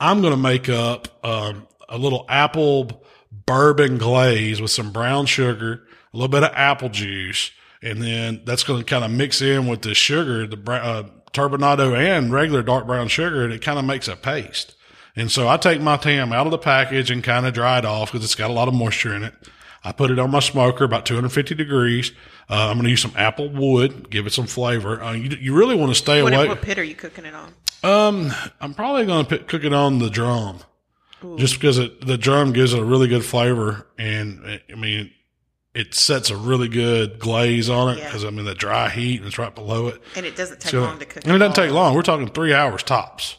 [0.00, 5.84] I'm going to make up um, a little apple bourbon glaze with some brown sugar,
[6.12, 9.68] a little bit of apple juice, and then that's going to kind of mix in
[9.68, 13.84] with the sugar, the uh, turbinado and regular dark brown sugar, and it kind of
[13.84, 14.75] makes a paste.
[15.16, 17.86] And so I take my tam out of the package and kind of dry it
[17.86, 19.34] off because it's got a lot of moisture in it.
[19.82, 22.12] I put it on my smoker about 250 degrees.
[22.50, 25.02] Uh, I'm going to use some apple wood, give it some flavor.
[25.02, 26.48] Uh, you, you really want to stay what, away.
[26.48, 27.54] What pit are you cooking it on?
[27.82, 30.58] Um, I'm probably going to cook it on the drum,
[31.24, 31.38] Ooh.
[31.38, 35.12] just because it, the drum gives it a really good flavor, and I mean,
[35.72, 38.28] it sets a really good glaze on it because yeah.
[38.28, 40.80] I mean the dry heat and it's right below it, and it doesn't take so,
[40.80, 41.24] long to cook.
[41.24, 41.94] And it doesn't take long.
[41.94, 43.36] We're talking three hours tops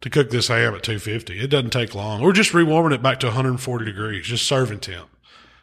[0.00, 1.38] to cook this ham at 250.
[1.40, 2.22] It doesn't take long.
[2.22, 5.08] We're just rewarming it back to 140 degrees, just serving temp.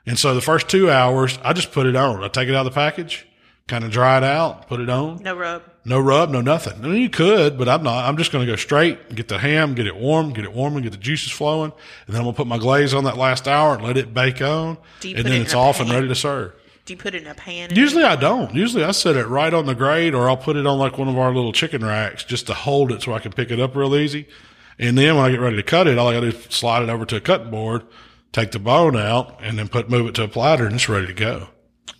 [0.06, 2.24] And so the first two hours, I just put it on.
[2.24, 3.28] I take it out of the package,
[3.68, 5.22] kind of dry it out, put it on.
[5.22, 5.64] No rub.
[5.84, 6.84] No rub, no nothing.
[6.84, 8.06] I mean, you could, but I'm not.
[8.06, 10.76] I'm just going to go straight, get the ham, get it warm, get it warm,
[10.76, 11.72] and get the juices flowing.
[12.06, 14.14] And then I'm going to put my glaze on that last hour and let it
[14.14, 14.78] bake on.
[15.04, 15.88] and then it it's off pan?
[15.88, 16.54] and ready to serve.
[16.88, 17.76] Do you put it in a pan?
[17.76, 18.56] Usually I don't.
[18.56, 21.10] Usually I set it right on the grate or I'll put it on like one
[21.10, 23.76] of our little chicken racks just to hold it so I can pick it up
[23.76, 24.26] real easy.
[24.80, 26.46] And then when I get ready to cut it, all I got to do is
[26.46, 27.84] slide it over to a cutting board,
[28.32, 31.08] take the bone out, and then put move it to a platter, and it's ready
[31.08, 31.50] to go.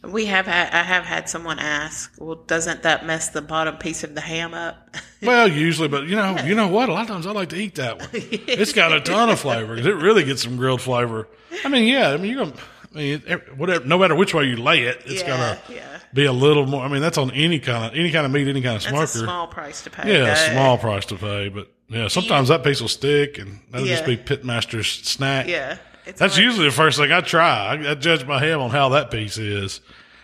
[0.06, 4.06] We have had I have had someone ask, well, doesn't that mess the bottom piece
[4.06, 4.96] of the ham up?
[5.22, 6.46] well, usually, but you know, yeah.
[6.46, 6.88] you know what?
[6.88, 8.10] A lot of times I like to eat that one.
[8.14, 11.28] it's got a ton of flavor it really gets some grilled flavor.
[11.66, 12.58] I mean, yeah, I mean you're gonna.
[12.98, 13.22] I mean,
[13.58, 13.86] whatever.
[13.86, 16.00] No matter which way you lay it, it's yeah, gonna yeah.
[16.14, 16.84] be a little more.
[16.84, 19.06] I mean, that's on any kind of any kind of meat, any kind of smoker.
[19.06, 20.12] small price to pay.
[20.12, 23.96] Yeah, small price to pay, but yeah, sometimes that piece will stick, and that'll yeah.
[23.96, 25.48] just be pitmaster's snack.
[25.48, 26.38] Yeah, that's hard.
[26.38, 27.76] usually the first thing I try.
[27.76, 29.80] I, I, judge my ham on how that piece is.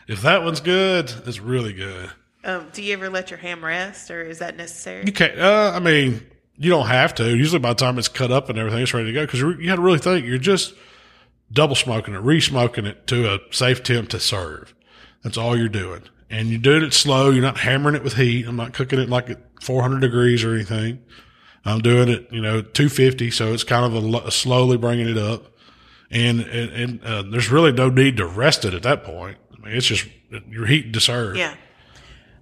[0.07, 2.09] If that one's good, it's really good.
[2.43, 5.05] Um, do you ever let your ham rest, or is that necessary?
[5.05, 5.39] You can't.
[5.39, 6.25] Uh, I mean,
[6.57, 7.37] you don't have to.
[7.37, 9.25] Usually, by the time it's cut up and everything, it's ready to go.
[9.25, 10.73] Because you got to really think you're just
[11.53, 14.73] double smoking it, re-smoking it to a safe temp to serve.
[15.23, 16.03] That's all you're doing.
[16.29, 17.29] And you're doing it slow.
[17.29, 18.45] You're not hammering it with heat.
[18.47, 20.99] I'm not cooking it like at 400 degrees or anything.
[21.65, 23.31] I'm doing it, you know, 250.
[23.31, 25.45] So it's kind of a, a slowly bringing it up.
[26.11, 29.37] And, and, and uh, there's really no need to rest it at that point.
[29.53, 30.07] I mean, it's just
[30.49, 31.37] you're heating to serve.
[31.37, 31.55] Yeah.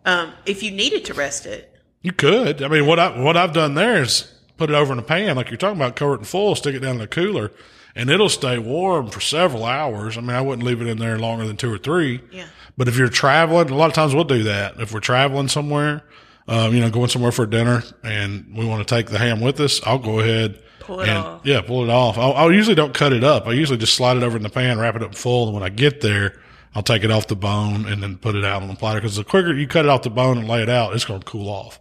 [0.05, 1.71] Um, if you needed to rest it,
[2.01, 2.63] you could.
[2.63, 5.35] I mean, what I what I've done there is put it over in a pan,
[5.35, 7.51] like you're talking about, cover it in full, stick it down in the cooler,
[7.95, 10.17] and it'll stay warm for several hours.
[10.17, 12.21] I mean, I wouldn't leave it in there longer than two or three.
[12.31, 12.45] Yeah.
[12.77, 14.79] But if you're traveling, a lot of times we'll do that.
[14.79, 16.03] If we're traveling somewhere,
[16.47, 19.59] um, you know, going somewhere for dinner and we want to take the ham with
[19.59, 20.61] us, I'll go ahead.
[20.79, 21.41] Pull it and, off.
[21.43, 22.17] Yeah, pull it off.
[22.17, 23.45] I usually don't cut it up.
[23.47, 25.45] I usually just slide it over in the pan, wrap it up full.
[25.45, 26.41] And when I get there,
[26.73, 29.01] I'll take it off the bone and then put it out on the platter.
[29.01, 31.19] Cause the quicker you cut it off the bone and lay it out, it's going
[31.19, 31.79] to cool off.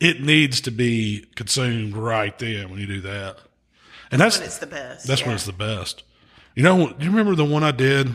[0.00, 3.38] It needs to be consumed right then when you do that.
[4.14, 5.06] And that's, that's when it's the best.
[5.08, 5.26] That's yeah.
[5.26, 6.04] when it's the best.
[6.54, 8.10] You know, do you remember the one I did?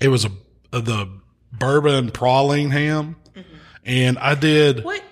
[0.00, 0.30] It was a,
[0.72, 1.10] a the
[1.52, 3.16] bourbon praline ham.
[3.84, 4.84] And I did.
[4.84, 5.02] What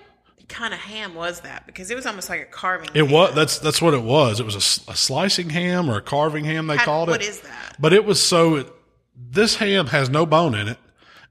[0.47, 1.65] kind of ham was that?
[1.65, 2.87] Because it was almost like a carving.
[2.93, 3.11] It ham.
[3.11, 3.35] was.
[3.35, 4.39] That's that's what it was.
[4.39, 6.67] It was a, a slicing ham or a carving ham.
[6.67, 7.11] They How, called it.
[7.11, 7.75] What is that?
[7.77, 8.55] But it was so.
[8.55, 8.73] It,
[9.13, 10.77] this ham has no bone in it,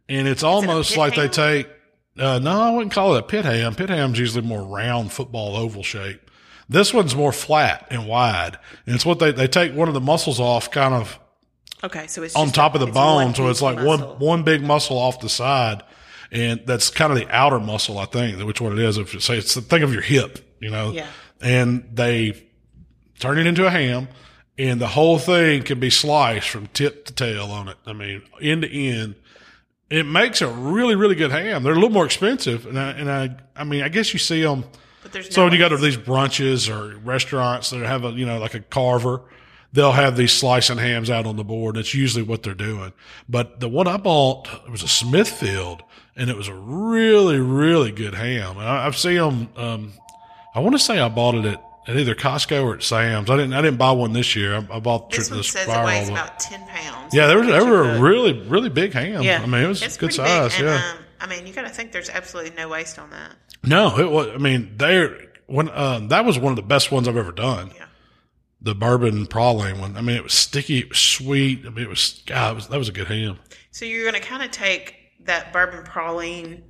[0.06, 1.24] and it's almost it like ham?
[1.24, 1.68] they take.
[2.18, 3.74] Uh, no, I wouldn't call it a pit ham.
[3.74, 6.29] Pit ham's usually more round football oval shape.
[6.70, 8.56] This one's more flat and wide.
[8.86, 11.18] And it's what they, they take one of the muscles off kind of
[11.82, 13.34] Okay, so it's on top of the bone.
[13.34, 15.82] So it's like one, one big muscle off the side.
[16.30, 18.98] And that's kind of the outer muscle, I think, which one it is.
[18.98, 21.06] If you say it's the thing of your hip, you know, Yeah.
[21.40, 22.46] and they
[23.18, 24.08] turn it into a ham
[24.58, 27.78] and the whole thing can be sliced from tip to tail on it.
[27.84, 29.16] I mean, end to end.
[29.88, 31.64] It makes a really, really good ham.
[31.64, 32.66] They're a little more expensive.
[32.66, 34.64] And I, and I, I mean, I guess you see them.
[35.12, 38.38] There's So no you go to these brunches or restaurants that have a, you know,
[38.38, 39.22] like a carver,
[39.72, 41.76] they'll have these slicing hams out on the board.
[41.76, 42.92] That's usually what they're doing.
[43.28, 45.82] But the one I bought, it was a Smithfield
[46.16, 48.56] and it was a really, really good ham.
[48.58, 49.92] And I, I've seen them, um,
[50.54, 53.30] I want to say I bought it at, at either Costco or at Sam's.
[53.30, 54.54] I didn't, I didn't buy one this year.
[54.56, 57.14] I, I bought This the one says it weighs about ten pounds.
[57.14, 59.22] yeah, they were, they were a really, really big ham.
[59.22, 60.54] Yeah, I mean, it was It's good size.
[60.56, 60.74] Big, yeah.
[60.92, 63.34] um, I mean, you got to think there's absolutely no waste on that.
[63.64, 64.28] No, it was.
[64.28, 67.72] I mean, they're when um, that was one of the best ones I've ever done.
[67.74, 67.86] Yeah.
[68.62, 69.96] The bourbon praline one.
[69.96, 71.64] I mean, it was sticky, it was sweet.
[71.66, 72.52] I mean, it was God.
[72.52, 73.38] It was, that was a good ham.
[73.70, 76.62] So you're going to kind of take that bourbon praline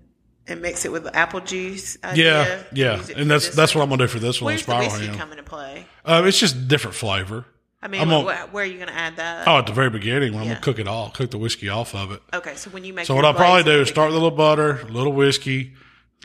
[0.47, 1.97] and mix it with the apple juice.
[2.03, 3.81] Yeah, idea, yeah, use it and that's that's one?
[3.81, 4.53] what I'm gonna do for this one.
[4.53, 5.17] Where's the whiskey ham.
[5.17, 5.87] come into play?
[6.05, 7.45] Um, it's just different flavor.
[7.83, 9.49] I mean, gonna- wh- where are you going to add that?
[9.49, 11.95] Oh, at the very beginning when I'm gonna cook it all, cook the whiskey off
[11.95, 12.23] of it.
[12.35, 14.37] Okay, so when you make So what I'll probably do is start with a little
[14.37, 15.75] butter, a little whiskey,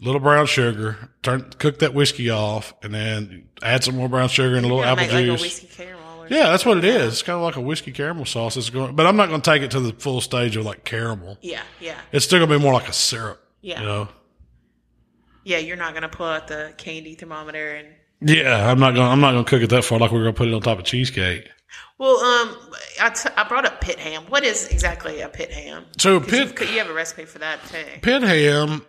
[0.02, 4.28] a little brown sugar, turn cook that whiskey off, and then add some more brown
[4.28, 5.30] sugar and a little apple make juice.
[5.30, 6.02] Like a whiskey caramel.
[6.28, 7.14] Yeah, that's what it is.
[7.14, 8.58] It's kind of like a whiskey caramel sauce.
[8.58, 10.84] It's going, but I'm not going to take it to the full stage of like
[10.84, 11.38] caramel.
[11.42, 13.40] Yeah, yeah, It's still going to be more like a syrup.
[13.62, 13.80] Yeah.
[13.80, 14.08] You know.
[15.44, 15.60] yeah.
[15.60, 17.88] You're not going to pull out the candy thermometer and.
[18.22, 20.00] Yeah, I'm not gonna I'm not going to cook it that far.
[20.00, 21.50] Like we're going to put it on top of cheesecake.
[21.98, 22.58] Well, um,
[23.02, 24.24] I, t- I brought up pit ham.
[24.28, 25.86] What is exactly a pit ham?
[25.98, 27.84] So pit you, you have a recipe for that too.
[28.02, 28.86] pit ham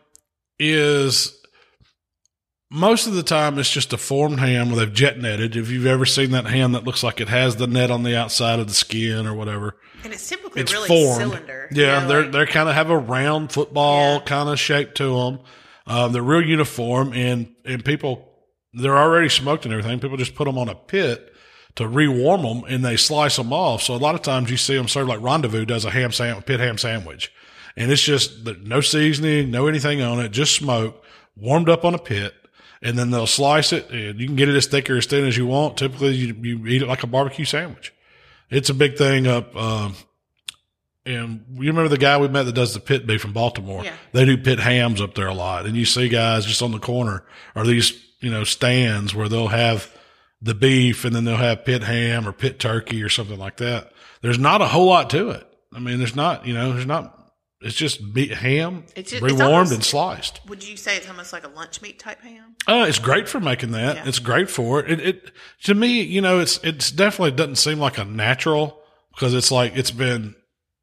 [0.58, 1.36] is
[2.70, 5.54] most of the time it's just a formed ham where they've jet netted.
[5.56, 8.16] If you've ever seen that ham that looks like it has the net on the
[8.16, 11.16] outside of the skin or whatever, And it's typically it's really formed.
[11.20, 11.68] cylinder.
[11.72, 14.20] Yeah, you know, they're like- they're kind of have a round football Yeah.
[14.24, 15.40] kind of shape to them.
[15.86, 18.28] Um, they're real uniform, and and people
[18.76, 19.98] they're already smoked and everything.
[20.00, 21.32] People just put them on a pit
[21.76, 23.82] to rewarm them, and they slice them off.
[23.82, 26.46] So a lot of times you see them served like Rendezvous does a ham sandwich,
[26.46, 27.32] pit ham sandwich,
[27.76, 31.04] and it's just the- no seasoning, no anything on it, just smoke
[31.36, 32.34] warmed up on a pit.
[32.82, 35.24] And then they'll slice it, and you can get it as thick or as thin
[35.26, 35.78] as you want.
[35.78, 37.92] Typically, you, you eat it like a barbecue sandwich.
[38.50, 39.94] It's a big thing up um,
[41.06, 43.84] and you remember the guy we met that does the pit beef from Baltimore?
[43.84, 43.94] Yeah.
[44.12, 45.64] They do pit hams up there a lot.
[45.64, 47.92] And you see guys just on the corner are these,
[48.26, 49.90] you know, stands where they'll have
[50.42, 53.92] the beef and then they'll have pit ham or pit turkey or something like that.
[54.20, 55.46] There's not a whole lot to it.
[55.72, 57.12] I mean, there's not, you know, there's not,
[57.60, 60.40] it's just meat ham, It's just- it's rewarmed almost- and sliced.
[60.48, 62.54] Would you say it's almost like a lunch meat type ham?
[62.66, 63.96] Uh, it's great for making that.
[63.96, 64.04] Yeah.
[64.08, 64.90] It's great for it.
[64.90, 65.00] it.
[65.06, 65.32] It
[65.64, 68.78] to me, you know, it's it's definitely doesn't seem like a natural
[69.14, 70.34] because it's like it's been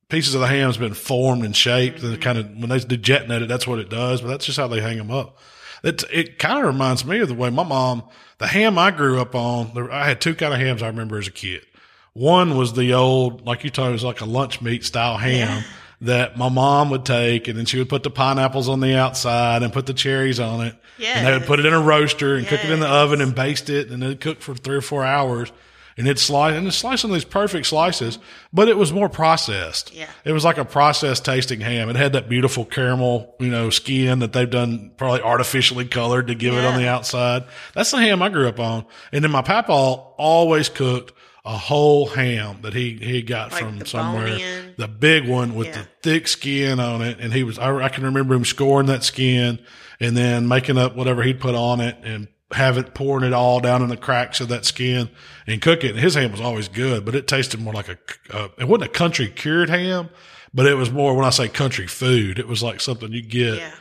[0.10, 2.14] pieces of the ham's been formed and shaped Mm-hmm.
[2.14, 4.22] and kind of when they do jet net it, that's what it does.
[4.22, 5.38] But that's just how they hang them up.
[5.84, 8.04] It it kind of reminds me of the way my mom,
[8.38, 9.74] the ham I grew up on.
[9.74, 11.66] There, I had two kind of hams I remember as a kid.
[12.14, 15.18] One was the old, like you told me, it was like a lunch meat style
[15.18, 15.64] ham
[16.02, 19.64] that my mom would take, and then she would put the pineapples on the outside
[19.64, 20.76] and put the cherries on it.
[21.18, 23.34] And they would put it in a roaster and cook it in the oven and
[23.34, 25.52] baste it, and it'd cook for three or four hours.
[25.98, 28.18] And it's slice and it's slicing these perfect slices,
[28.52, 29.94] but it was more processed.
[29.94, 30.10] Yeah.
[30.26, 31.90] It was like a processed tasting ham.
[31.90, 36.36] It had that beautiful caramel, you know, skin that they've done probably artificially colored to
[36.36, 37.44] give it on the outside.
[37.76, 38.86] That's the ham I grew up on.
[39.12, 41.14] And then my papa always cooked
[41.46, 44.74] a whole ham that he, he got Like from the somewhere.
[44.78, 45.82] The big one with Yeah.
[45.84, 47.20] the thick skin on it.
[47.20, 49.60] And he was, I, I can remember him scoring that skin
[50.00, 53.60] and then making up whatever he'd put on it and have it pouring it all
[53.60, 55.10] down in the cracks of that skin
[55.48, 55.92] and cook it.
[55.92, 57.98] And his ham was always good, but it tasted more like a,
[58.32, 60.10] uh, it wasn't a country cured ham,
[60.54, 63.58] but it was more when I say country food, it was like something you get
[63.58, 63.72] Yeah.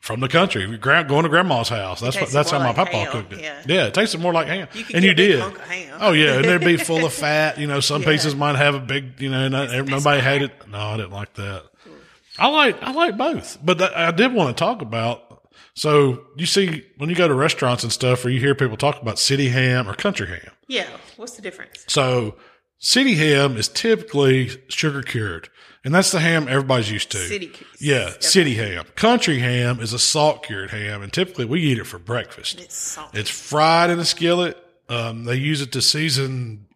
[0.00, 0.76] from the country.
[0.78, 2.00] Grand, going to grandma's house.
[2.00, 3.40] That's what, that's how more my like papa ham, cooked it.
[3.66, 3.86] yeah.
[3.86, 4.68] it tasted more like ham.
[4.74, 5.42] You and you did.
[6.00, 6.34] Oh yeah.
[6.36, 7.58] And they'd be full of fat.
[7.58, 8.08] You know, some Yeah.
[8.08, 10.52] pieces might have a big, you know, not, nobody hated.
[10.70, 11.64] No, I didn't like that.
[12.38, 15.29] I like, I like both, but th- I did want to talk about.
[15.74, 19.00] So you see, when you go to restaurants and stuff, or you hear people talk
[19.00, 20.52] about city ham or country ham.
[20.68, 20.88] Yeah.
[21.16, 21.84] What's the difference?
[21.88, 22.36] So
[22.78, 25.48] city ham is typically sugar cured,
[25.84, 27.18] and that's the ham everybody's used to.
[27.18, 27.52] City.
[27.78, 28.20] Yeah, okay.
[28.20, 28.84] city ham.
[28.96, 32.60] Country ham is a salt cured ham, and typically we eat it for breakfast.
[32.60, 33.18] It's salty.
[33.18, 34.56] It's fried in a skillet.
[34.88, 36.66] Um, they use it to season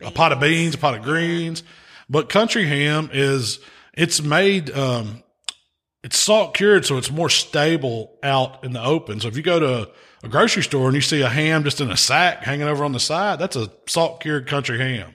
[0.00, 1.62] a pot of beans, a pot of greens.
[2.08, 3.58] But country ham is
[3.94, 4.70] it's made.
[4.70, 5.22] Um,
[6.04, 9.20] it's salt cured, so it's more stable out in the open.
[9.20, 9.90] So if you go to
[10.22, 12.92] a grocery store and you see a ham just in a sack hanging over on
[12.92, 15.14] the side, that's a salt cured country ham.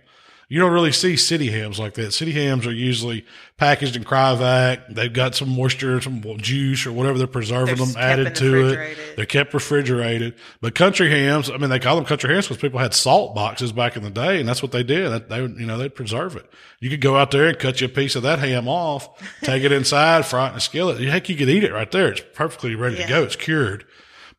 [0.51, 2.11] You don't really see city hams like that.
[2.11, 3.23] City hams are usually
[3.57, 4.93] packaged in cryovac.
[4.93, 9.15] They've got some moisture, some juice or whatever they're preserving They're them added to it.
[9.15, 10.33] They're kept refrigerated.
[10.59, 13.71] But country hams, I mean, they call them country hams because people had salt boxes
[13.71, 15.29] back in the day, and that's what they did.
[15.29, 16.51] They, would, you know, they'd preserve it.
[16.79, 19.07] You could go out there and cut you a piece of that ham off,
[19.43, 20.99] take it inside, fry it in a skillet.
[20.99, 22.07] Heck, you could eat it right there.
[22.11, 23.03] It's perfectly ready Yeah.
[23.03, 23.23] to go.
[23.23, 23.85] It's cured.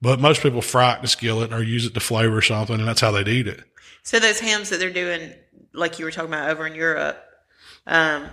[0.02, 2.88] But most people fry it in a skillet or use it to flavor something, and
[2.88, 3.62] that's how they'd eat it.
[4.02, 5.34] So those hams that they're doing,
[5.72, 7.22] like you were talking about over in Europe,
[7.86, 8.26] um,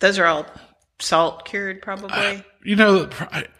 [0.00, 0.46] those are all
[0.98, 2.44] salt cured, probably.
[2.64, 3.08] You know,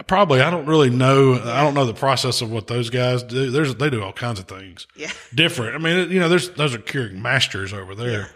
[0.07, 1.33] probably I don't really know.
[1.33, 3.49] I don't know the process of what those guys do.
[3.49, 5.11] There's they do all kinds of things yeah.
[5.33, 5.75] different.
[5.75, 8.29] I mean, you know, there's those are curing masters over there.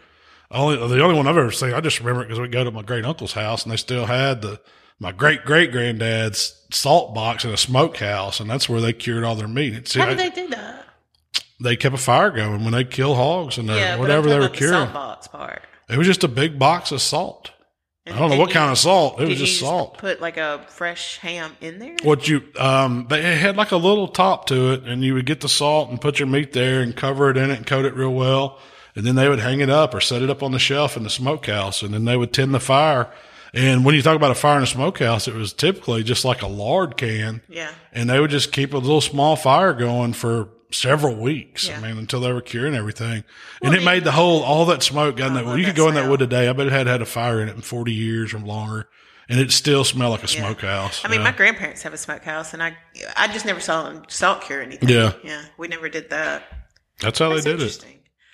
[0.49, 1.73] Only the only one I've ever seen.
[1.73, 4.06] I just remember it because we go to my great uncle's house and they still
[4.06, 4.62] had the
[4.99, 9.36] my great great granddad's salt box in a smokehouse, and that's where they cured all
[9.36, 9.73] their meat.
[9.73, 10.83] It's, How I- did they do that?
[11.63, 14.49] They kept a fire going when they kill hogs and Yeah, whatever they were the
[14.49, 14.91] curing.
[14.93, 15.62] box part.
[15.89, 17.52] It was just a big box of salt.
[18.06, 19.21] And- I don't know what you- kind of salt.
[19.21, 19.97] It was just salt.
[19.97, 21.95] Put like a fresh ham in there.
[22.04, 25.39] What you um they had like a little top to it and you would get
[25.41, 27.95] the salt and put your meat there and cover it in it and coat it
[27.95, 28.60] real well.
[28.95, 31.04] And then they would hang it up or set it up on the shelf in
[31.04, 33.10] the smokehouse and then they would tend the fire.
[33.54, 36.41] And when you talk about a fire in a smokehouse, it was typically just like
[36.41, 37.69] a lard can Yeah.
[37.93, 41.67] and they would just keep a little small fire going for several weeks.
[41.67, 41.77] Yeah.
[41.77, 43.23] I mean, until they were curing everything.
[43.62, 45.59] Well, and it made the whole, all that smoke got in oh, that love wood.
[45.59, 46.47] You could go in that wood today.
[46.49, 48.88] I bet it had had a fire in it in 40 years or longer
[49.29, 50.41] and it still smelled like a Yeah.
[50.41, 51.05] smokehouse.
[51.05, 51.23] I mean, Yeah.
[51.25, 52.75] my grandparents have a smokehouse, and I
[53.15, 54.89] I just never saw them salt cure anything.
[54.89, 55.13] Yeah.
[55.23, 55.41] Yeah.
[55.57, 56.43] We never did that.
[56.99, 57.86] That's how That's they did it.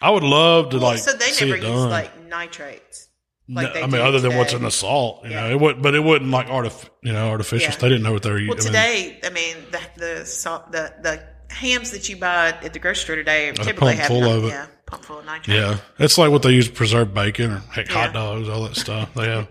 [0.02, 1.90] I would love to Well, like so they see never it use done.
[1.92, 3.08] like nitrates.
[3.48, 5.42] like No, I mean, other than what's in the salt, you Yeah.
[5.42, 7.72] know, it would, but it wouldn't like artif- you know, artificial.
[7.72, 7.78] Yeah.
[7.78, 8.72] They didn't know what they were Well, using.
[8.72, 13.04] today, I mean, the the salt, the the hams that you buy at the grocery
[13.04, 14.48] store today typically have full of it.
[14.50, 15.58] yeah, pump full of nitrate.
[15.58, 17.94] yeah, it's like what they use to preserve bacon or heck, Yeah.
[18.06, 19.10] hot dogs, all that stuff.
[19.16, 19.48] They have.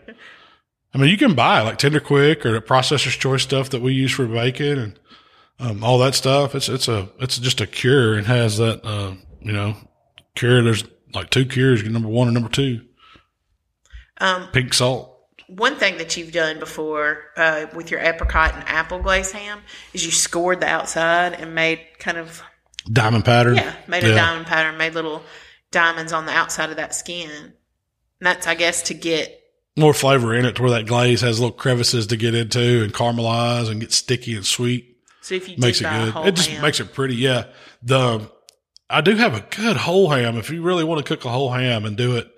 [0.95, 3.93] I mean, you can buy like Tender Quick or the Processor's Choice stuff that we
[3.93, 4.99] use for bacon and
[5.61, 6.55] um, all that stuff.
[6.55, 9.77] It's it's a it's just a cure and has that uh, you know
[10.35, 10.63] cure.
[10.63, 10.85] There's
[11.15, 12.81] like two cures, number one and number two.
[14.21, 15.18] Um, Pink salt.
[15.49, 19.61] One thing that you've done before uh, with your apricot and apple glaze ham
[19.95, 22.43] is you scored the outside and made kind of
[22.91, 23.57] Diamond pattern.
[23.57, 25.23] yeah made a diamond pattern, made little
[25.71, 27.31] diamonds on the outside of that skin.
[27.31, 27.53] And
[28.21, 29.39] that's I guess to get
[29.77, 32.93] more flavor in it to where that glaze has little crevices to get into and
[32.93, 34.97] caramelize and get sticky and sweet.
[35.21, 36.27] so if you Makes it good.
[36.27, 37.17] It just ham, makes it pretty.
[37.17, 37.45] Yeah.
[37.83, 38.31] The,
[38.91, 40.37] I do have a good whole ham.
[40.37, 42.29] If you really want to cook a whole ham and do it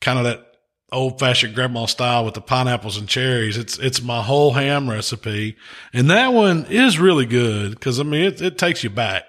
[0.00, 0.51] kind of that
[0.92, 5.56] old fashioned grandma style with the pineapples and cherries, it's, it's my whole ham recipe.
[5.92, 9.24] And that one is really good because I mean, it, it takes you back.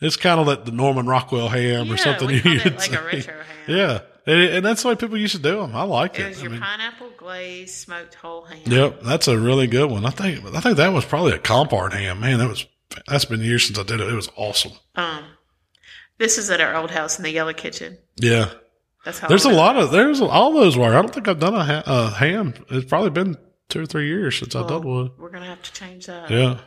[0.00, 2.30] It's kind of like the Norman Rockwell ham yeah, or something.
[2.30, 3.44] you'd it like a retro ham.
[3.66, 4.00] Yeah.
[4.26, 5.74] And, and that's the way people used to do them.
[5.74, 6.26] I like it.
[6.26, 8.60] It was I your mean- pineapple glaze smoked whole ham.
[8.66, 10.04] Yep, that's a really good one.
[10.04, 12.20] I think I think that was probably a compart ham.
[12.20, 12.66] Man, that was
[13.06, 14.08] that's been years since I did it.
[14.08, 14.72] It was awesome.
[14.96, 15.24] Um,
[16.18, 17.96] this is at our old house in the yellow kitchen.
[18.16, 18.50] Yeah,
[19.08, 20.84] That's how there's a lot of there's all those were.
[20.84, 22.52] I don't think I've done a, ha- a ham.
[22.68, 23.38] It's probably been
[23.70, 25.12] two or three years since I've done one.
[25.16, 26.30] We're gonna have to change that.
[26.30, 26.58] Yeah,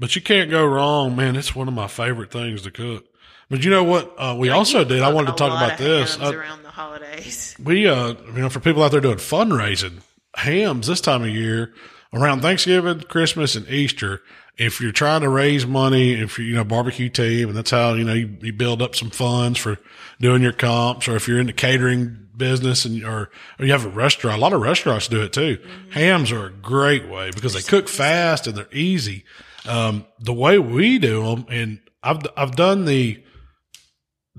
[0.00, 1.36] but you can't go wrong, man.
[1.36, 3.04] It's one of my favorite things to cook.
[3.48, 4.12] But you know what?
[4.18, 5.02] Uh, we Like, also did.
[5.02, 6.18] I wanted to talk about this.
[6.18, 7.54] Uh, around the holidays.
[7.62, 10.00] we uh you know for people out there doing fundraising
[10.34, 11.72] hams this time of year
[12.12, 14.20] around thanksgiving christmas and easter
[14.60, 17.94] if you're trying to raise money if you you know barbecue team and that's how
[17.94, 19.78] you know you, you build up some funds for
[20.20, 23.86] doing your comps or if you're in the catering business and or, or you have
[23.86, 25.58] a restaurant a lot of restaurants do it too.
[25.90, 29.24] Hams are a great way because they cook fast and they're easy.
[29.66, 33.22] Um the way we do them and i've i've done the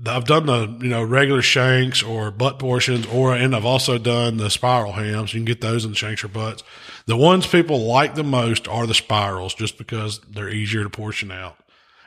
[0.04, 4.36] I've done the you know regular shanks or butt portions, or and I've also done
[4.36, 5.32] the spiral hams.
[5.32, 6.64] You can get those in the shanks or butts.
[7.06, 11.30] The ones people like the most are the spirals, just because they're easier to portion
[11.30, 11.56] out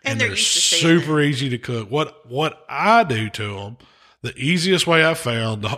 [0.03, 1.89] And they're used to seeing super easy to cook.
[1.89, 3.77] What what I do to them,
[4.21, 5.77] the easiest way I found uh,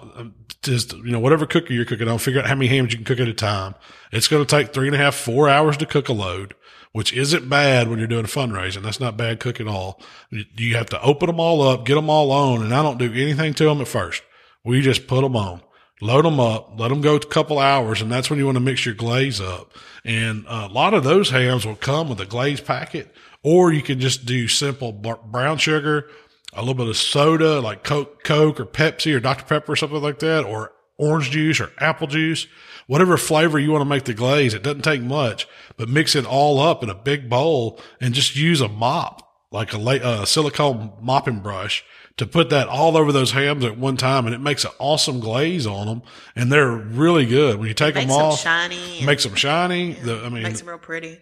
[0.68, 3.06] is you know whatever cooker you're cooking on, figure out how many hams you can
[3.06, 3.76] cook at a time.
[4.12, 6.56] It's going to take three and a half four hours to cook a load,
[6.92, 8.84] which isn't bad when you're doing a fundraising.
[8.84, 10.02] That's not bad cook at all.
[10.32, 13.12] You- have to open them all up, get them all on, and I don't do
[13.14, 14.22] anything to them at first.
[14.64, 15.62] We just put them on.
[16.00, 18.64] Load them up, let them go a couple hours, and that's when you want to
[18.64, 19.74] mix your glaze up.
[20.06, 24.00] And a lot of those hams will come with a glaze packet, or you can
[24.00, 26.08] just do simple brown sugar,
[26.54, 29.46] a little bit of soda like Coke, Coke or Pepsi or Dr.
[29.46, 32.46] Pepper or something like that, or orange juice or apple juice,
[32.88, 34.54] whatever flavor you want to make the glaze.
[34.54, 38.36] It doesn't take much, but mix it all up in a big bowl and just
[38.36, 39.22] use a mop,
[39.52, 41.84] like a la- silicone mopping brush
[42.18, 44.26] to put that all over those hams at one time.
[44.26, 46.02] And it makes an awesome glaze on them.
[46.36, 47.60] And they're really good.
[47.60, 49.06] When you take them Makes them off, shiny.
[49.06, 49.94] makes them shiny.
[49.94, 51.20] The, I mean, makes them real pretty.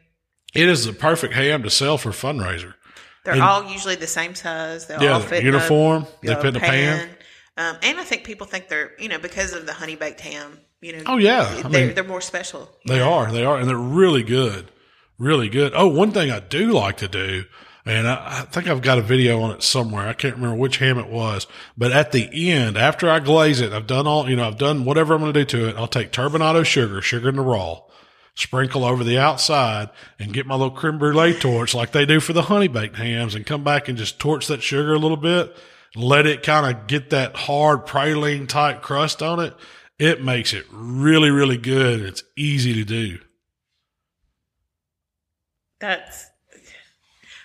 [0.53, 2.76] it is the perfect ham to sell for fundraiser.
[3.26, 4.86] They're And- all usually the same size.
[4.88, 6.05] They Yeah, all fit uniform.
[6.22, 7.09] In a, They fit in a pan.
[7.57, 10.59] Um, and I think people think they're, you know, because of the honey baked ham,
[10.82, 11.03] you know.
[11.05, 11.41] Oh, yeah.
[11.63, 12.69] I they're, mean- they're more special.
[12.88, 13.32] They are.
[13.32, 13.57] They are.
[13.57, 14.71] And they're really good.
[15.17, 15.71] Really good.
[15.76, 17.45] Oh, one thing I do like to do,
[17.86, 20.07] and I, I think I've got a video on it somewhere.
[20.07, 21.47] I can't remember which ham it was,
[21.78, 24.84] but at the end, after I glaze it, I've done all, you know, I've done
[24.84, 25.78] whatever I'm going to do to it.
[25.78, 27.80] I'll take turbinado sugar, sugar in the raw,
[28.36, 32.34] sprinkle over the outside and get my little creme brulee torch like they do for
[32.34, 35.55] the honey baked hams and come back and just torch that sugar a little bit.
[35.95, 39.53] Let it kind of get that hard praline type crust on it.
[39.97, 42.01] It makes it really, really good.
[42.01, 43.19] It's easy to do.
[45.79, 46.25] That's,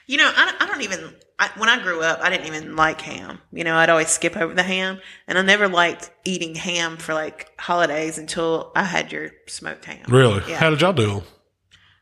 [0.07, 2.77] you know, I, don't- I don't even, I, when I grew up, I didn't even
[2.77, 3.41] like ham.
[3.53, 5.01] You know, I'd always skip over the ham.
[5.27, 10.05] And I never liked eating ham for like holidays until I had your smoked ham.
[10.09, 10.43] Really?
[10.49, 10.59] Yeah.
[10.59, 11.23] How did y'all do them?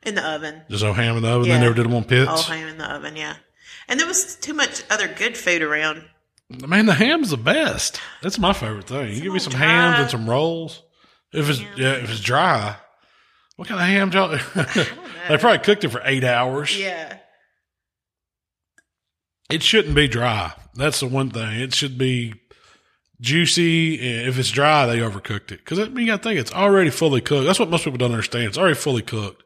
[0.05, 0.62] In the oven.
[0.70, 1.46] Just no ham in the oven?
[1.49, 1.55] Yeah.
[1.57, 2.30] They never did them on pits?
[2.30, 3.36] All ham in the oven, yeah.
[3.88, 6.05] And there was too much other good food around.
[6.51, 8.01] Man, the ham's the best.
[8.22, 9.14] That's my favorite thing.
[9.14, 9.61] You give me Some dry.
[9.61, 10.82] hams and some rolls.
[11.32, 12.76] If it's yeah, if it's dry,
[13.57, 14.11] what kind of ham?
[14.12, 14.28] Y'all?
[15.28, 16.78] they probably cooked it for eight hours.
[16.78, 17.18] Yeah.
[19.51, 20.53] It shouldn't be dry.
[20.74, 21.61] That's the one thing.
[21.61, 22.34] It should be
[23.20, 23.94] juicy.
[24.26, 25.59] If it's dry, they overcooked it.
[25.59, 27.46] Because I mean, you got to think it's already fully cooked.
[27.46, 28.44] That's what most people don't understand.
[28.44, 29.42] It's already fully cooked.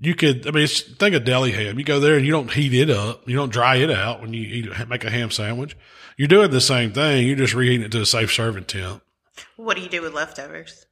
[0.00, 1.78] You could, I mean, it's, think of deli ham.
[1.78, 3.28] You go there and you don't heat it up.
[3.28, 5.76] You don't dry it out when you eat, make a ham sandwich.
[6.16, 7.26] You're doing the same thing.
[7.26, 9.02] You're just reheating it to a safe serving temp.
[9.56, 10.86] What do you do with leftovers?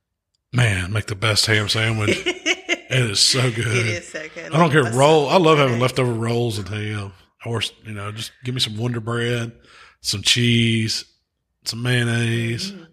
[0.53, 2.23] Man, make the best ham sandwich.
[2.27, 3.67] it is so good.
[3.67, 4.53] It is so good.
[4.53, 4.85] I don't care.
[4.93, 5.29] Roll.
[5.29, 7.13] I love having leftover rolls and ham,
[7.45, 9.53] or you know, just give me some Wonder Bread,
[10.01, 11.05] some cheese,
[11.65, 12.73] some mayonnaise.
[12.73, 12.87] Mm.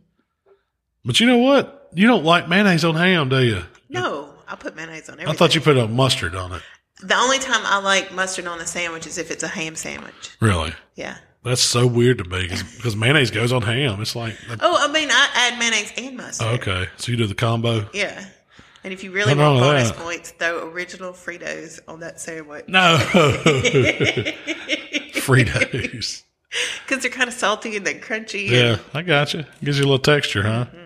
[1.05, 1.89] But you know what?
[1.93, 3.61] You don't like mayonnaise on ham, do you?
[3.87, 5.33] No, I put mayonnaise on everything.
[5.33, 6.61] I thought you put a mustard on it.
[7.01, 10.37] The only time I like mustard on a sandwich is if it's a ham sandwich.
[10.39, 10.73] Really?
[10.95, 11.17] Yeah.
[11.43, 14.01] That's so weird to me because mayonnaise goes on ham.
[14.01, 16.47] It's like, Oh, I mean, I add mayonnaise and mustard.
[16.47, 17.87] Oh, okay, so you do the combo.
[17.93, 18.25] Yeah.
[18.83, 19.97] And if you really Nothing wrong want with bonus that.
[19.99, 22.65] points, throw original Fritos on that sandwich.
[22.67, 22.97] No,
[25.13, 26.23] Fritos.
[26.87, 28.47] Because they're kind of salty and then crunchy.
[28.49, 29.43] Yeah, I got you.
[29.61, 30.67] Gives you a little texture, huh?
[30.73, 30.84] Mm-hmm.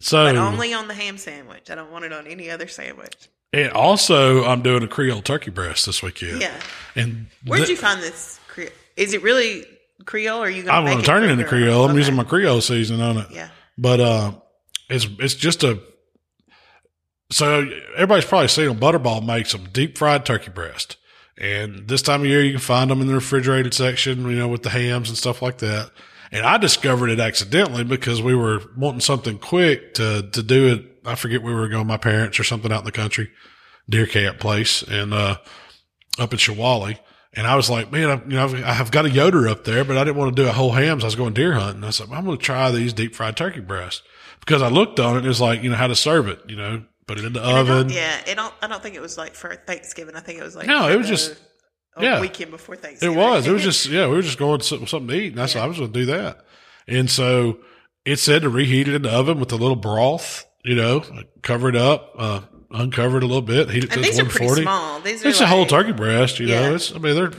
[0.00, 1.70] So, But only on the ham sandwich.
[1.70, 3.14] I don't want it on any other sandwich.
[3.52, 6.40] and also, I'm doing a Creole turkey breast this weekend.
[6.40, 6.54] Yeah.
[6.94, 8.38] And Where'd th- you find this?
[8.48, 9.64] Cre- Is it really
[10.04, 11.88] Creole or are you going I'm going to turn it into Creole.
[11.88, 13.26] I'm using my Creole season on it.
[13.32, 13.48] Yeah.
[13.76, 14.32] But uh,
[14.88, 15.80] it's it's just a.
[17.30, 18.78] So everybody's probably seen them.
[18.78, 20.96] Butterball makes some deep fried turkey breast,
[21.36, 24.48] and this time of year you can find them in the refrigerated section, you know,
[24.48, 25.90] with the hams and stuff like that.
[26.30, 30.84] And I discovered it accidentally because we were wanting something quick to to do it.
[31.06, 33.30] I forget where we were going, my parents or something out in the country,
[33.88, 35.36] deer camp place, and uh,
[36.18, 36.98] up in Shawali.
[37.34, 39.64] And I was like, man, I, you know, I've, I have got a Yoder up
[39.64, 41.04] there, but I didn't want to do a whole hams.
[41.04, 41.84] I was going deer hunting.
[41.84, 44.02] I said, I'm going to try these deep fried turkey breasts
[44.40, 46.40] because I looked on it and it was like, you know, how to serve it,
[46.48, 47.88] you know, put it in the I don't- oven.
[47.90, 48.18] yeah.
[48.26, 50.16] It don't, I don't think it was like for Thanksgiving.
[50.16, 51.40] I think it was like No, it was the- just-
[51.98, 52.20] a yeah.
[52.20, 53.16] weekend before Thanksgiving.
[53.16, 53.46] It was.
[53.46, 55.32] It was just, yeah, we were just going to something to eat.
[55.32, 56.44] And I said, I was going to do that.
[56.86, 57.58] And so
[58.04, 61.04] it said to reheat it in the oven with a little broth, you know,
[61.42, 62.40] cover it up, uh,
[62.70, 64.62] uncover it a little bit, heat it to and these are pretty 140.
[64.62, 65.00] small.
[65.00, 66.68] These are It's a whole turkey breast, you Yeah.
[66.68, 66.74] know.
[66.74, 67.32] It's, I mean, they're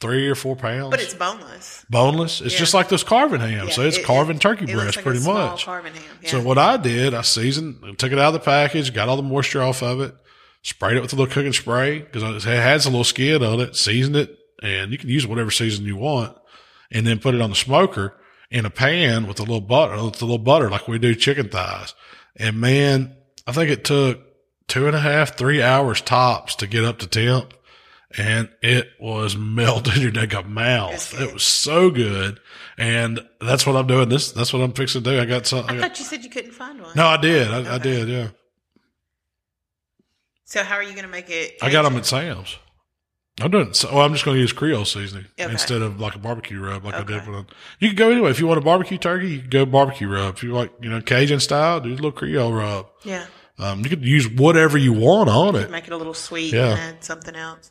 [0.00, 0.90] three or four pounds.
[0.90, 1.84] but it's boneless.
[1.88, 2.40] boneless.
[2.42, 2.58] It's Yeah.
[2.60, 3.74] just like those carving hams.
[3.74, 5.64] so it's it- carving turkey it breast like a pretty much.
[5.64, 6.02] carving ham.
[6.22, 6.30] Yeah.
[6.32, 9.22] So what I did, I seasoned, took it out of the package, got all the
[9.22, 10.14] moisture off of it,
[10.66, 13.76] sprayed it with a little cooking spray because it has a little skin on it,
[13.76, 16.36] seasoned it, and you can use whatever season you want,
[16.90, 18.14] and then put it on the smoker
[18.50, 21.48] in a pan with a little butter, with a little butter like we do chicken
[21.48, 21.94] thighs.
[22.34, 23.14] And man,
[23.46, 24.20] I think it took
[24.66, 27.54] two and a half, three hours tops to get up to temp.
[28.18, 31.20] And it was melting your neck of mouth.
[31.20, 32.40] It was so good.
[32.76, 34.08] And that's what I'm doing.
[34.08, 35.20] This, that's what I'm fixing to do.
[35.20, 35.64] I got some.
[35.66, 36.92] I I got, thought you said you couldn't find one.
[36.96, 37.48] no, I did.
[37.48, 38.08] I, I did.
[38.08, 38.28] Yeah.
[40.46, 41.56] So how are you going to make it?
[41.60, 42.56] I got them at Sam's.
[43.40, 43.74] I'm doing.
[43.74, 45.50] So, well, I'm just going to use Creole seasoning Okay.
[45.52, 47.14] instead of like a barbecue rub, like I Okay.
[47.18, 47.46] did with.
[47.80, 48.30] You can go anyway.
[48.30, 50.36] If you want a barbecue turkey, you can go barbecue rub.
[50.36, 52.86] If you like, you know, Cajun style, do a little Creole rub.
[53.04, 53.26] Yeah.
[53.58, 55.70] Um, you could use whatever you want on it.
[55.70, 56.70] Make it a little sweet Yeah.
[56.70, 57.70] and add something else.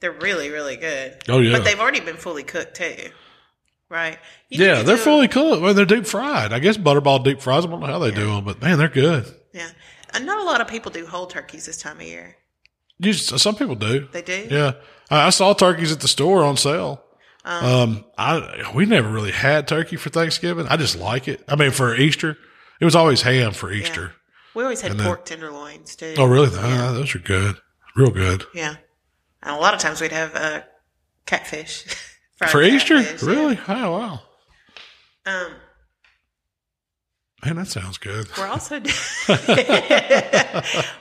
[0.00, 1.16] They're really, really good.
[1.28, 1.52] Oh, yeah.
[1.56, 2.96] But they've already been fully cooked too.
[3.88, 4.18] Right.
[4.50, 5.62] You Yeah, they're fully cooked.
[5.62, 6.52] Well, they're deep fried.
[6.52, 7.64] I guess Butterball deep fries.
[7.64, 9.32] I don't know how they do them, but man, they're good.
[9.54, 9.68] Yeah.
[10.24, 12.36] Not a lot of people do whole turkeys this time of year.
[12.98, 14.08] You just, some people do.
[14.12, 14.46] They do?
[14.50, 14.72] Yeah,
[15.10, 17.02] I, I saw turkeys at the store on sale.
[17.44, 20.66] Um, I we never really had turkey for Thanksgiving.
[20.66, 21.44] I just like it.
[21.48, 22.36] I mean, for Easter,
[22.80, 24.12] it was always ham for Easter.
[24.54, 26.14] We always had And then- pork tenderloins too.
[26.18, 26.48] Oh, really?
[26.54, 27.56] Ah, those are good,
[27.94, 28.76] real good Yeah.
[29.42, 30.62] And a lot of times we'd have uh,
[31.26, 31.84] catfish.
[32.50, 32.96] For Easter.
[33.02, 33.28] catfish, yeah.
[33.28, 33.58] Really?
[33.68, 34.20] Oh, wow.
[35.24, 35.52] Um,
[37.44, 38.28] Man, that sounds good.
[38.38, 38.90] we're also do-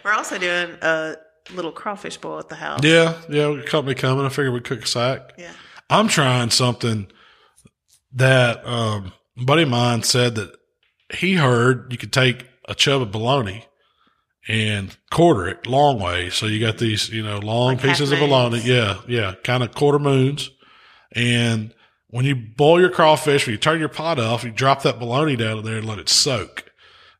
[0.03, 1.15] we're also doing a
[1.53, 2.81] little crawfish boil at the house.
[2.83, 3.49] Yeah, yeah.
[3.49, 4.25] we Caught me coming.
[4.25, 5.33] I figured we'd cook a sack.
[5.37, 5.51] Yeah.
[5.89, 7.07] I'm trying something
[8.13, 10.51] that um, a buddy of mine said that
[11.13, 13.65] he heard you could take a chub of bologna
[14.47, 16.29] and quarter it long way.
[16.29, 18.59] So you got these, you know, long Like pieces of bologna.
[18.59, 20.49] Yeah, yeah, kind of quarter moons.
[21.11, 21.73] And
[22.09, 25.35] when you boil your crawfish, when you turn your pot off, you drop that bologna
[25.35, 26.71] down in there and let it soak.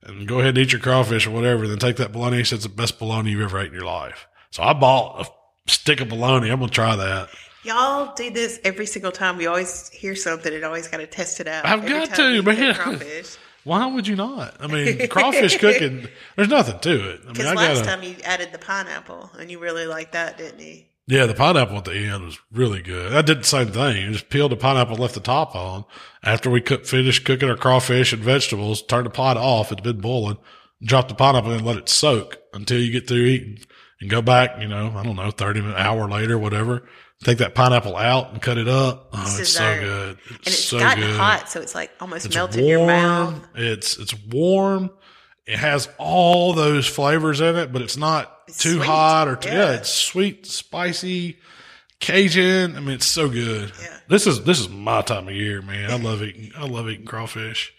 [0.03, 1.67] And go ahead and eat your crawfish or whatever.
[1.67, 2.37] Then take that bologna.
[2.37, 4.27] He said it's the best bologna you've ever ate in your life.
[4.51, 6.49] So I bought a stick of bologna.
[6.49, 7.29] I'm gonna try that.
[7.63, 9.37] Y'all do this every single time.
[9.37, 11.65] We always hear something and always got to test it out.
[11.65, 12.75] I've every got to, man.
[12.75, 13.37] Crawfish.
[13.63, 14.55] Why would you not?
[14.59, 17.21] I mean, crawfish cooking, there's nothing to it.
[17.27, 20.37] I mean, I last gotta, time you added the pineapple and you really liked that,
[20.37, 20.83] didn't you?
[21.07, 23.13] Yeah, the pineapple at the end was really good.
[23.13, 23.97] I did the same thing.
[24.01, 25.85] You just peeled the pineapple, and left the top on.
[26.23, 29.71] After we cook, finished cooking our crawfish and vegetables, turned the pot off.
[29.71, 30.37] It's been boiling.
[30.83, 33.59] Drop the pineapple in and let it soak until you get through eating
[34.01, 36.87] and go back, you know, I don't know, 30 minutes, hour later, whatever.
[37.23, 39.09] Take that pineapple out and cut it up.
[39.13, 40.17] Oh, it's so good.
[40.25, 41.15] It's, And it's so gotten good.
[41.15, 43.31] hot, so it's like almost It's melted in your mouth.
[43.33, 43.47] warm.
[43.55, 44.89] It's it's warm.
[45.47, 48.85] It has all those flavors in it, but it's not It's too sweet.
[48.85, 49.55] hot or too, yeah.
[49.55, 49.71] Yeah.
[49.73, 51.37] It's sweet, spicy,
[51.99, 52.75] Cajun.
[52.75, 53.71] I mean, it's so good.
[53.81, 53.97] Yeah.
[54.07, 55.89] This is this is my time of year, man.
[55.91, 56.51] I love eating.
[56.57, 57.73] I love eating crawfish.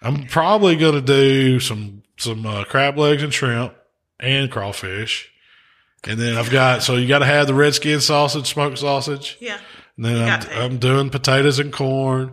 [0.00, 3.74] I'm probably gonna do some some uh, crab legs and shrimp
[4.20, 5.30] and crawfish,
[6.04, 9.36] and then I've got so you got to have the red skin sausage, smoked sausage.
[9.40, 9.58] Yeah.
[9.96, 12.32] And then I'm, I'm doing potatoes and corn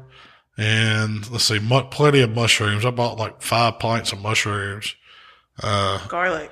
[0.60, 2.86] and let's see, mu- plenty of mushrooms.
[2.86, 4.96] I bought like five pints of mushrooms,
[5.64, 6.52] Uh, Garlic.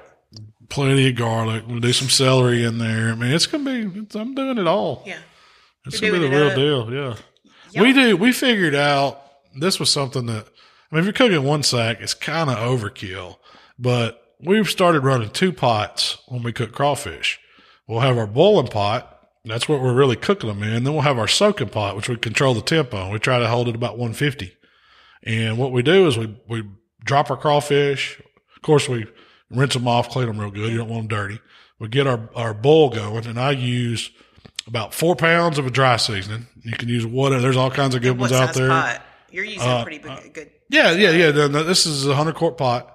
[0.69, 1.63] plenty of garlic.
[1.67, 3.09] We'll do some celery in there.
[3.11, 5.03] I mean, it's going to be, it's, I'm doing it all.
[5.05, 5.17] Yeah.
[5.85, 6.93] It's You're going to be the real it deal.
[6.93, 7.15] Yeah.
[7.73, 9.21] Y'all- We do, we figured out
[9.59, 10.47] this was something that,
[10.91, 13.37] I mean, if you're cooking one sack, it's kind of overkill,
[13.77, 17.39] but we've started running two pots when we cook crawfish.
[17.87, 19.16] We'll have our boiling pot.
[19.47, 20.83] That's what we're really cooking them in.
[20.83, 23.11] Then we'll have our soaking pot, which we control the temp on.
[23.11, 24.53] We try to hold it about 150.
[25.23, 26.63] And what we do is we, we
[27.03, 28.19] drop our crawfish.
[28.55, 29.05] Of course, we
[29.49, 30.71] rinse them off, clean them real good.
[30.71, 31.39] You don't want them dirty.
[31.79, 34.09] We get our, our boil going and I use
[34.67, 36.47] about four pounds of a dry seasoning.
[36.63, 37.41] You can use whatever.
[37.41, 38.69] There's all kinds of good ones out there.
[38.69, 39.01] pot?
[39.31, 40.51] You're using Uh, a pretty big, good.
[40.69, 41.31] Yeah, yeah, yeah.
[41.31, 42.93] This is a hundred quart pot.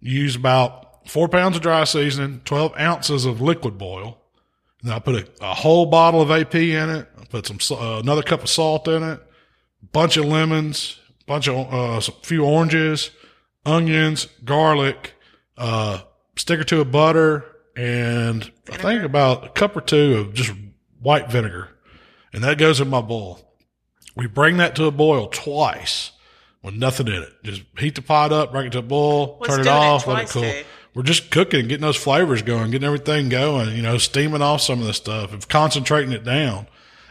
[0.00, 4.18] You use about four pounds of dry seasoning, twelve ounces of liquid boil.
[4.82, 7.08] Then I put a, a whole bottle of AP in it.
[7.20, 9.20] I put some uh, another cup of salt in it,
[9.92, 13.10] bunch of lemons, bunch of uh, some few oranges,
[13.64, 15.14] onions, garlic,
[15.56, 16.00] uh,
[16.36, 17.44] stick or two of butter,
[17.76, 20.52] and I think about a cup or two of just
[21.00, 21.68] white vinegar,
[22.32, 23.54] and that goes in my bowl.
[24.16, 26.10] We bring that to a boil twice
[26.62, 27.32] with nothing in it.
[27.42, 29.80] Just heat the pot up, bring it to a boil, What's turn it doing it
[29.80, 30.42] off, let it cool.
[30.42, 30.62] do?
[30.94, 34.80] We're just cooking, getting those flavors going, getting everything going, you know, steaming off some
[34.80, 36.66] of the stuff and concentrating it down.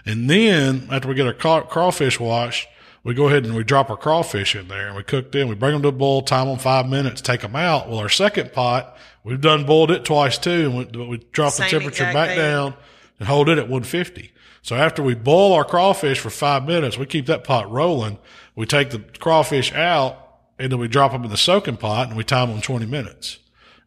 [0.06, 2.68] And then after we get our caw- crawfish washed,
[3.04, 5.48] we go ahead and we drop our crawfish in there and we cook them.
[5.48, 7.90] We bring them to a boil, time them five minutes, take them out.
[7.90, 10.72] Well, our second pot, we've done boiled it twice too.
[10.72, 12.38] And we, we drop the temperature back thing.
[12.38, 12.76] down
[13.18, 14.32] and hold it at 150.
[14.62, 18.20] So after we boil our crawfish for five minutes, we keep that pot rolling.
[18.56, 20.18] We take the crawfish out
[20.60, 23.40] and then we drop them in the soaking pot and we time them 20 minutes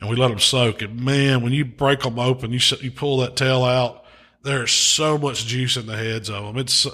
[0.04, 0.82] and we let them soak.
[0.82, 4.04] And man, when you break them open, you, you pull that tail out,
[4.42, 6.58] there's so much juice in the heads of them.
[6.58, 6.86] It's,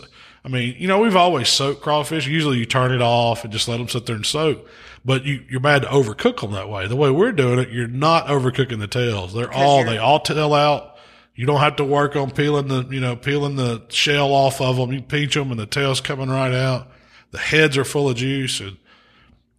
[0.44, 2.28] I mean, you know, we've always soaked crawfish.
[2.28, 4.64] Usually you turn it off and just let them sit there and soak,
[5.04, 6.86] but you, you're bad to overcook them that way.
[6.86, 9.34] The way we're doing it, you're not overcooking the tails.
[9.34, 10.96] They're all, they all tail out.
[11.34, 14.76] You don't have to work on peeling the, you know, peeling the shell off of
[14.76, 14.92] them.
[14.92, 16.86] You pinch them and the tail's coming right out.
[17.32, 18.61] The heads are full of juice.
[18.61, 18.76] And,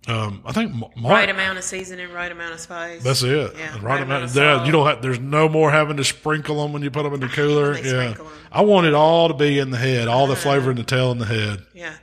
[0.07, 3.03] um, I think Mark, Right amount of seasoning, right amount of spice.
[3.03, 3.55] that's it.
[3.55, 4.23] Yeah, right, right amount.
[4.23, 4.65] of Yeah, salt.
[4.65, 5.01] you don't have.
[5.01, 7.73] There's no more having to sprinkle them when you put them in the cooler.
[7.75, 8.15] they Yeah.
[8.51, 11.11] I want it all to be in the head, all the flavor in the tail
[11.11, 11.63] and the head.
[11.73, 11.93] Yeah.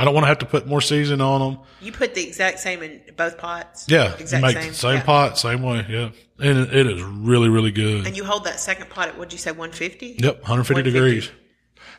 [0.00, 1.60] I don't want to have to put more seasoning on them.
[1.80, 3.86] You put the exact same in both pots.
[3.88, 4.72] Yeah, Exact make same.
[4.72, 5.02] same yeah.
[5.02, 5.84] pot, same way.
[5.88, 8.06] Yeah, and it, it is really, really good.
[8.06, 10.18] And you hold that second pot at, what'd you say, 150?
[10.20, 10.90] Yep, 150 150.
[10.92, 11.30] degrees.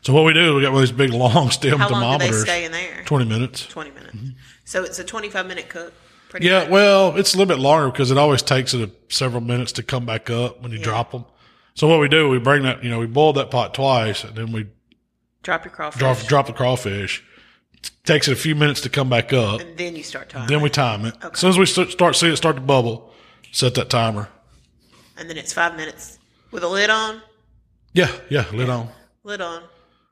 [0.00, 2.24] So what we do, we got one of these big long stem How long do
[2.24, 2.40] they thermometers.
[2.42, 3.02] stay in there?
[3.04, 3.66] Twenty minutes.
[3.66, 4.16] 20 minutes.
[4.70, 5.92] So it's a 25 minute cook.
[6.28, 6.68] Pretty Yeah, much.
[6.70, 9.82] well, it's a little bit longer because it always takes it a, several minutes to
[9.82, 11.24] come back up when you drop them.
[11.74, 14.36] So what we do, we bring that, you know, we boil that pot twice, and
[14.36, 14.68] then we
[15.42, 15.98] Drop your crawfish.
[15.98, 17.24] drop drop the crawfish.
[18.04, 19.60] takes it a few minutes to come back up.
[19.60, 20.46] and then you start talking.
[20.46, 21.16] Then we time it.
[21.16, 21.30] Okay.
[21.32, 23.12] As soon as we st- start seeing it start to bubble,
[23.50, 24.28] set that timer.
[25.16, 26.20] and then it's five minutes
[26.52, 27.20] with a lid on.
[27.92, 28.88] Yeah, yeah, lid on.
[29.24, 29.64] Lid on.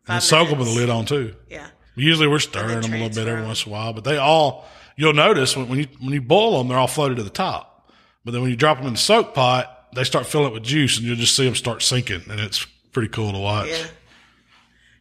[0.09, 1.37] And soak them with a lid on too.
[1.49, 1.69] Yeah.
[1.99, 4.67] Usually we're stirring them a little bit every once in a while, but they all
[4.97, 7.91] you'll notice when, when you when you boil them, they're all floated to the top.
[8.25, 10.65] But then when you drop them in the soak pot, they start filling it with
[10.65, 13.69] juice, and you'll just see them start sinking, and it's pretty cool to watch.
[13.69, 13.87] Yeah.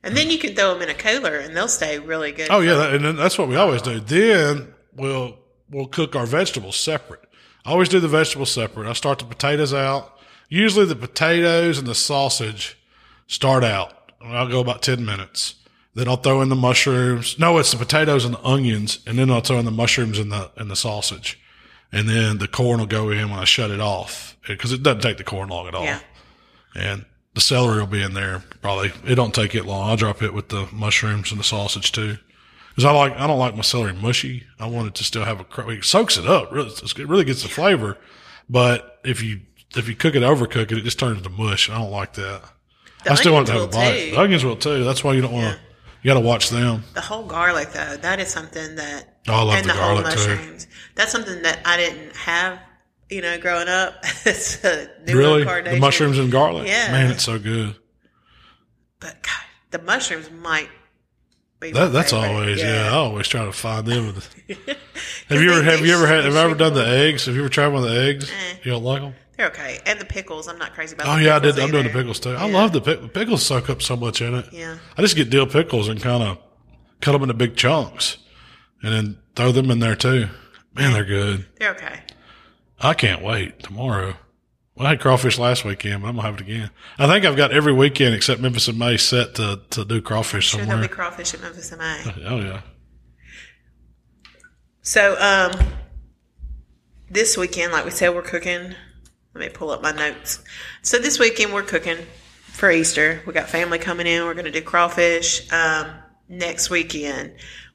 [0.04, 2.48] And then you can throw them in a cooler and they'll stay really good.
[2.50, 4.00] Oh yeah, that, and then that's what we always do.
[4.00, 5.38] Then we'll
[5.70, 7.22] we'll cook our vegetables separate.
[7.66, 8.88] I always do the vegetables separate.
[8.88, 10.18] I start the potatoes out.
[10.48, 12.78] Usually the potatoes and the sausage
[13.28, 14.14] start out.
[14.22, 15.56] I'll go about ten minutes.
[15.98, 17.40] Then I'll throw in the mushrooms.
[17.40, 20.32] No, it's the potatoes and the onions, and then I'll throw in the mushrooms and
[20.32, 21.40] the and the sausage,
[21.92, 25.02] and then the corn will go in when I shut it off because it doesn't
[25.02, 25.86] take the corn long at all.
[25.86, 26.02] Yeah.
[26.76, 28.92] And the celery will be in there probably.
[29.08, 29.90] It don't take it long.
[29.90, 32.18] I'll drop it with the mushrooms and the sausage too.
[32.76, 34.44] Cause I like, I don't like my celery mushy.
[34.60, 36.52] I want it to still have a, cr- it soaks it up.
[36.52, 37.98] Really, it really gets the flavor.
[38.48, 39.40] But if you,
[39.76, 41.72] if you cook it, overcook it, it just turns to mush.
[41.72, 42.44] I don't like that.
[43.04, 44.12] The I still want it to have a bite.
[44.12, 44.84] The onions will too.
[44.84, 45.67] That's why you don't want to,
[46.08, 46.84] you got to watch them.
[46.94, 49.96] The whole garlic though, that is something that Oh, I love and the the, whole
[50.02, 50.30] garlic, too.
[50.30, 50.68] mushrooms.
[50.96, 52.60] That's something that I didn't have,
[53.10, 53.96] you know, growing up.
[54.26, 55.44] it's a new Really?
[55.44, 56.66] The mushrooms and garlic.
[56.70, 56.92] Yeah.
[56.94, 57.76] Man, it's so good.
[59.02, 60.70] But God, the mushrooms might
[61.60, 62.30] be That, that's favorite.
[62.30, 62.88] always, yeah.
[62.90, 64.14] I always try to find them.
[65.28, 67.26] have you ever, have you ever had, have I ever done the eggs?
[67.26, 68.32] Have you ever tried one of the eggs?
[68.32, 68.58] Eh.
[68.64, 69.14] You don't like them?
[69.38, 70.48] They're okay, and the pickles.
[70.48, 71.08] I'm not crazy about.
[71.08, 71.64] Oh yeah, I pickles did.
[71.64, 72.32] I'm doing the pickles too.
[72.32, 73.46] I love the pick, the pickles.
[73.46, 74.46] Soak up so much in it.
[74.52, 74.78] Yeah.
[74.98, 76.40] I just get dill pickles and kind of
[77.02, 78.18] cut them into big chunks,
[78.82, 80.28] and then throw them in there too.
[80.74, 81.46] Man, they're good.
[81.60, 82.00] They're okay.
[82.80, 84.16] I can't wait tomorrow.
[84.76, 86.70] Well, I had crawfish last weekend, but I'm gonna have it again.
[87.00, 90.50] I think I've got every weekend except Memphis and May set to to do crawfish
[90.50, 90.88] Sure, there'll somewhere.
[90.88, 92.04] be crawfish at Memphis and May.
[92.28, 92.62] oh yeah.
[94.82, 95.68] So, um,
[97.10, 98.74] this weekend, like we said, we're cooking.
[99.38, 100.44] Let me pull up my notes.
[100.82, 101.98] So this weekend we're cooking
[102.48, 103.22] for Easter.
[103.28, 104.24] We got family coming in.
[104.26, 105.52] We're going to do crawfish.
[105.54, 105.92] Um,
[106.28, 107.34] next weekend,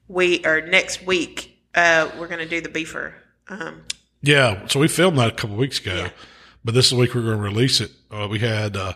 [0.09, 3.13] we or next week, uh, we're going to do the beefer.
[3.49, 3.83] Um,
[4.23, 6.11] Yeah, so we filmed that a couple weeks ago, Yeah.
[6.65, 7.93] but this is the week we're going to release it.
[8.11, 8.95] Uh, we had uh,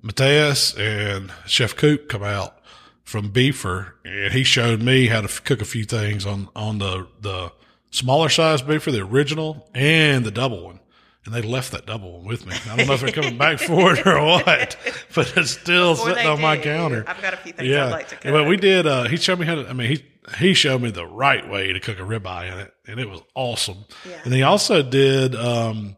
[0.00, 2.58] Mateus and Chef Coop come out
[3.04, 6.78] from Beefer, and he showed me how to f- cook a few things on on
[6.78, 7.52] the the
[7.90, 10.80] smaller size Beefer, the original, and the double one.
[11.26, 12.54] And they left that double one with me.
[12.70, 14.76] I don't know if they're coming back for it or what,
[15.14, 17.04] but it's still before sitting on my counter.
[17.06, 18.32] I've got a few things Yeah, I'd like to cook.
[18.32, 18.86] but we did.
[18.86, 19.68] Uh, he showed me how to.
[19.68, 20.04] I mean, he
[20.38, 23.20] he showed me the right way to cook a ribeye in it, and it was
[23.34, 23.84] awesome.
[24.08, 24.20] Yeah.
[24.24, 25.96] And he also did um,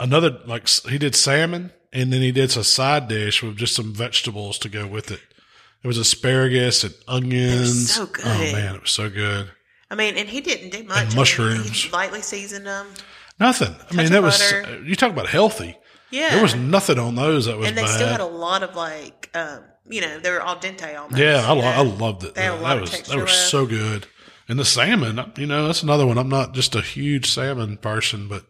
[0.00, 3.94] another like he did salmon, and then he did a side dish with just some
[3.94, 5.20] vegetables to go with it.
[5.82, 7.94] It was asparagus and onions.
[7.94, 8.24] so good.
[8.26, 9.50] Oh man, it was so good.
[9.90, 10.96] I mean, and he didn't do much.
[10.98, 11.84] I mean, mushrooms.
[11.84, 12.86] he lightly seasoned them.
[13.40, 13.74] Nothing.
[13.90, 14.52] I mean, that was
[14.84, 15.76] you talk about healthy.
[16.12, 17.94] Yeah, There was nothing on those that was and they bad.
[17.94, 21.16] still had a lot of like, um, you know, they were al dente almost.
[21.16, 22.34] Yeah, I, lo- I loved it.
[22.34, 23.32] They had a that lot of was that was left.
[23.48, 24.06] so good.
[24.48, 26.18] And the salmon, you know, that's another one.
[26.18, 28.44] I'm not just a huge salmon person, but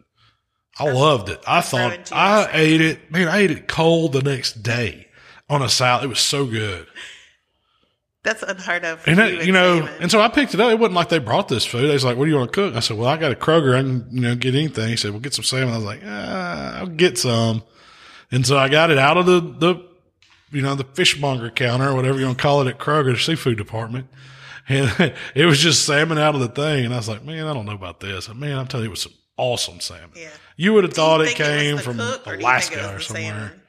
[0.79, 1.39] I loved it.
[1.47, 3.11] I thought I ate it.
[3.11, 5.07] Man, I ate it cold the next day
[5.47, 6.05] on a salad.
[6.05, 6.87] It was so good.
[8.23, 9.07] That's unheard of.
[9.07, 10.71] And you, that, you know, and so I picked it up.
[10.71, 11.87] It wasn't like they brought this food.
[11.87, 13.35] They was like, "What do you want to cook?" I said, "Well, I got a
[13.35, 13.75] Kroger.
[13.75, 16.01] I can, you know, get anything." He said, "Well, get some salmon." I was like,
[16.05, 17.63] ah, "I'll get some."
[18.31, 19.85] And so I got it out of the the,
[20.51, 23.57] you know, the fishmonger counter or whatever you want to call it at Kroger seafood
[23.57, 24.07] department,
[24.69, 26.85] and it was just salmon out of the thing.
[26.85, 28.89] And I was like, "Man, I don't know about this." And man, I'm telling you,
[28.89, 30.11] it was some awesome salmon.
[30.15, 30.29] Yeah.
[30.57, 32.95] You would have thought it came the from cook, or do you think it Alaska
[32.95, 33.23] or somewhere.
[33.23, 33.61] salmon?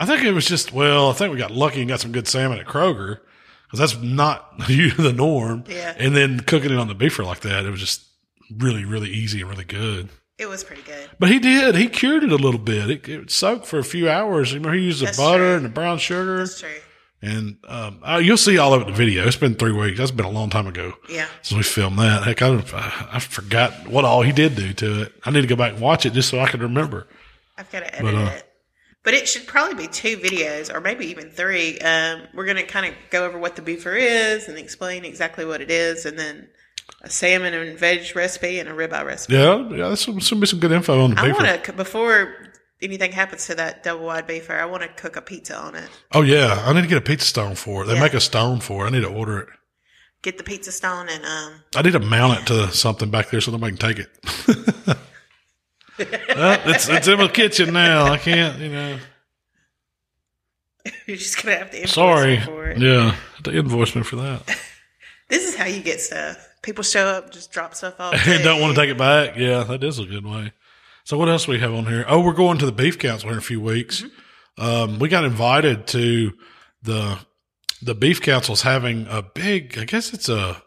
[0.00, 1.10] I think it was just well.
[1.10, 3.20] I think we got lucky and got some good salmon at Kroger
[3.70, 5.64] because that's not the norm.
[5.68, 5.94] Yeah.
[5.98, 8.06] And then cooking it on the beefer like that, it was just
[8.56, 10.08] really, really easy and really good.
[10.38, 11.08] It was pretty good.
[11.18, 11.74] But he did.
[11.74, 12.90] He cured it a little bit.
[12.90, 14.54] It, it soaked for a few hours.
[14.54, 15.56] Remember, he used the That's butter true.
[15.56, 16.70] and the brown sugar, That's true.
[17.20, 19.26] and um, uh, you'll see all of it in the video.
[19.26, 19.98] It's been three weeks.
[19.98, 21.26] That's been a long time ago Yeah.
[21.42, 22.22] since we filmed that.
[22.24, 22.56] Heck, I,
[23.12, 25.12] I forgot what all he did do to it.
[25.26, 27.06] I need to go back and watch it just so I can remember.
[27.58, 28.49] I've got to edit But, uh, it.
[29.02, 31.78] But it should probably be two videos or maybe even three.
[31.78, 35.44] Um, we're going to kind of go over what the beefer is and explain exactly
[35.46, 36.48] what it is, and then
[37.02, 39.34] a salmon and veg recipe and a ribeye recipe.
[39.34, 39.88] Yeah, yeah.
[39.88, 41.42] That's some, some, be some good info on the I beefer.
[41.42, 42.34] want to before
[42.82, 45.74] anything happens to that double wide beef, or I want to cook a pizza on
[45.76, 45.88] it.
[46.12, 47.86] Oh yeah, I need to get a pizza stone for it.
[47.86, 48.00] They Yeah.
[48.00, 48.88] make a stone for it.
[48.88, 49.48] I need to order it.
[50.22, 53.40] Get the pizza stone and um, I need to mount it to something back there
[53.40, 54.98] so nobody can take it.
[56.36, 58.06] Well, it's it's in my kitchen now.
[58.06, 58.98] I can't, you know.
[61.06, 62.36] you're just gonna have to invoice Sorry.
[62.38, 62.78] me for it.
[62.78, 64.58] Yeah, the invoice me for that.
[65.28, 66.48] This is how you get stuff.
[66.60, 68.14] People show up, just drop stuff off.
[68.26, 69.36] and don't want to take it back.
[69.36, 70.52] Yeah, that is a good way.
[71.04, 72.04] So what else we have on here?
[72.08, 74.02] Oh, we're going to the beef council in a few weeks.
[74.58, 76.32] Um, we got invited to
[76.82, 77.16] the
[77.80, 79.78] the beef council's having a big.
[79.78, 80.60] I guess it's a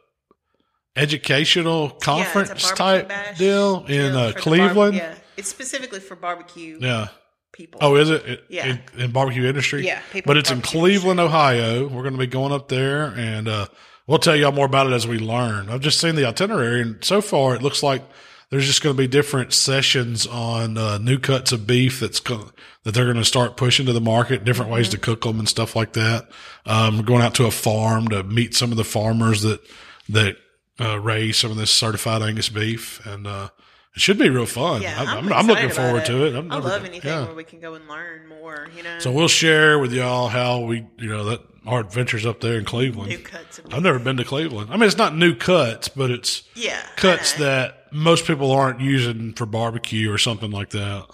[0.95, 4.75] educational conference yeah, it's a type bash deal in uh, for the Cleveland.
[4.75, 7.07] barbe- yeah, it's specifically for barbecue yeah.
[7.51, 7.79] people.
[7.84, 8.25] Oh, is it?
[8.25, 8.65] It- Yeah.
[8.95, 9.86] In, in barbecue industry?
[9.86, 11.88] Yeah, But it's in Cleveland, Ohio.
[11.88, 13.67] We're going to be going up there and, uh,
[14.07, 15.69] we'll tell y'all more about it as we learn.
[15.69, 18.03] I've just seen the itinerary and so far it looks like
[18.49, 22.51] there's just going to be different sessions on, uh, new cuts of beef that's going
[22.84, 24.95] that they're going to start pushing to the market, different ways Mm-hmm.
[24.95, 26.27] to cook them and stuff like that.
[26.65, 29.61] Um, we're going out to a farm to meet some of the farmers that,
[30.09, 30.36] that,
[30.81, 33.49] uh, raise some of this certified Angus beef and, uh,
[33.95, 34.81] it should be real fun.
[34.81, 36.35] yeah, I'm, I'm, I'm, I'm looking forward to it.
[36.35, 37.25] I've I never love anything yeah.
[37.25, 38.67] where we can go and learn more.
[38.75, 42.41] You know, So we'll share with y'all how we, you know, that our adventures up
[42.41, 43.09] there in Cleveland.
[43.09, 43.61] new cuts.
[43.71, 44.69] I've never been to Cleveland.
[44.71, 49.33] I mean, it's not new cuts, but it's yeah, cuts that most people aren't using
[49.33, 51.05] for barbecue or something like that.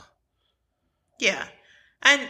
[1.20, 1.46] Yeah,
[2.02, 2.22] and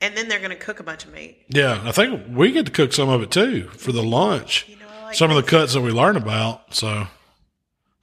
[0.00, 1.44] and then they're going to cook a bunch of meat.
[1.48, 4.66] Yeah, I think we get to cook some of it too for the lunch.
[4.68, 6.74] You know, like some of the cuts that we learn about.
[6.74, 7.06] So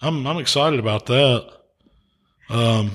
[0.01, 1.56] I'm I'm excited about that.
[2.49, 2.91] Um,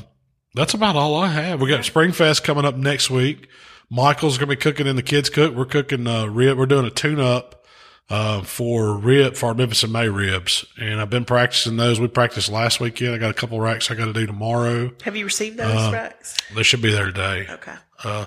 [0.54, 1.60] that's about all I have.
[1.60, 3.48] We got Springfest coming up next week.
[3.90, 5.54] Michael's gonna be cooking in the kids cook.
[5.54, 6.56] We're cooking uh rib.
[6.58, 7.64] We're doing a tune up
[8.08, 12.00] uh for rib for our Memphis and May ribs, and I've been practicing those.
[12.00, 13.14] We practiced last weekend.
[13.14, 14.90] I got a couple racks I got to do tomorrow.
[15.02, 16.36] Have you received those Uh, racks?
[16.54, 17.46] They should be there today.
[17.50, 17.74] Okay.
[18.02, 18.26] Uh,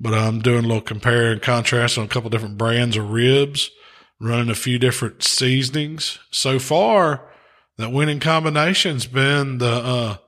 [0.00, 3.70] but I'm doing a little compare and contrast on a couple different brands of ribs,
[4.20, 6.18] running a few different seasonings.
[6.30, 7.30] So far,
[7.78, 10.20] that winning combination's been the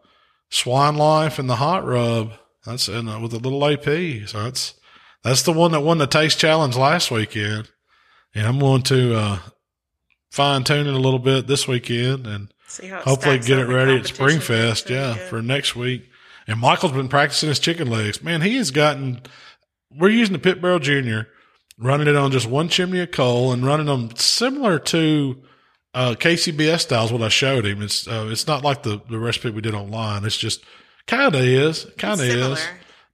[0.51, 2.33] swine life and the hot rub.
[2.65, 4.29] That's in uh, with a little AP.
[4.29, 4.75] So that's
[5.23, 7.71] that's the one that won the taste challenge last weekend.
[8.35, 9.39] And I'm going to uh,
[10.31, 12.53] fine tune it a little bit this weekend and
[13.03, 14.05] hopefully get it ready at.
[14.05, 14.89] Springfest.
[14.89, 15.29] Yeah, good.
[15.29, 16.09] for next week.
[16.47, 18.23] And Michael's been practicing his chicken legs.
[18.23, 19.23] Man, he has gotten.
[19.91, 21.29] We're using the Pit Barrel Junior,
[21.79, 25.43] running it on just one chimney of coal and running them similar to
[25.95, 27.13] uh, KCBS styles.
[27.13, 27.83] What I showed him.
[27.83, 30.25] It's uh, it's not like the the recipe we did online.
[30.25, 30.65] It's just
[31.07, 32.67] kind of is, kind of is.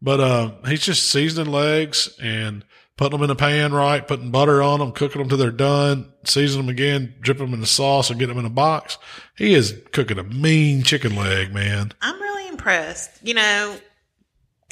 [0.03, 2.65] But uh, he's just seasoning legs and
[2.97, 6.11] putting them in the pan right, putting butter on them, cooking them till they're done,
[6.25, 8.97] seasoning them again, dripping them in the sauce, and getting them in a box.
[9.37, 11.93] He is cooking a mean chicken leg, man.
[12.01, 13.11] I'm really impressed.
[13.23, 13.77] You know,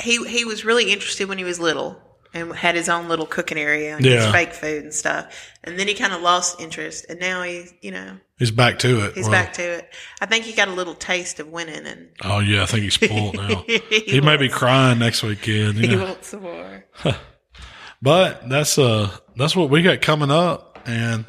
[0.03, 2.01] he he was really interested when he was little
[2.35, 4.23] and had his own little cooking area and Yeah.
[4.25, 5.27] his fake food and stuff.
[5.65, 9.05] And then he kind of lost interest, and now he's you know He's back to
[9.07, 9.15] it.
[9.15, 9.93] he's Well, back to it.
[10.21, 12.95] I think he got a little taste of winning, and Oh yeah, I think he's
[12.95, 13.65] spoiled now.
[13.67, 15.77] he, he may be crying next weekend.
[15.79, 16.85] You He wants some more.
[18.01, 21.25] But that's uh that's what we got coming up, and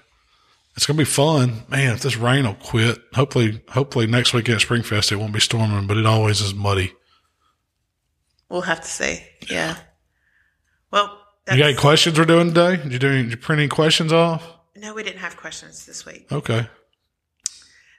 [0.76, 1.96] it's gonna be fun, man.
[1.96, 5.88] If this rain will quit, hopefully, hopefully next weekend at Springfest it won't be storming,
[5.88, 6.94] but it always is muddy.
[8.50, 9.24] We'll have to see.
[9.50, 9.78] Yeah.
[10.92, 11.20] Well,
[11.52, 12.78] You got any questions we're doing today?
[12.78, 13.24] Did you do?
[13.24, 14.44] Did you print any questions off?
[14.76, 16.32] no, we didn't have questions this week.
[16.32, 16.68] Okay,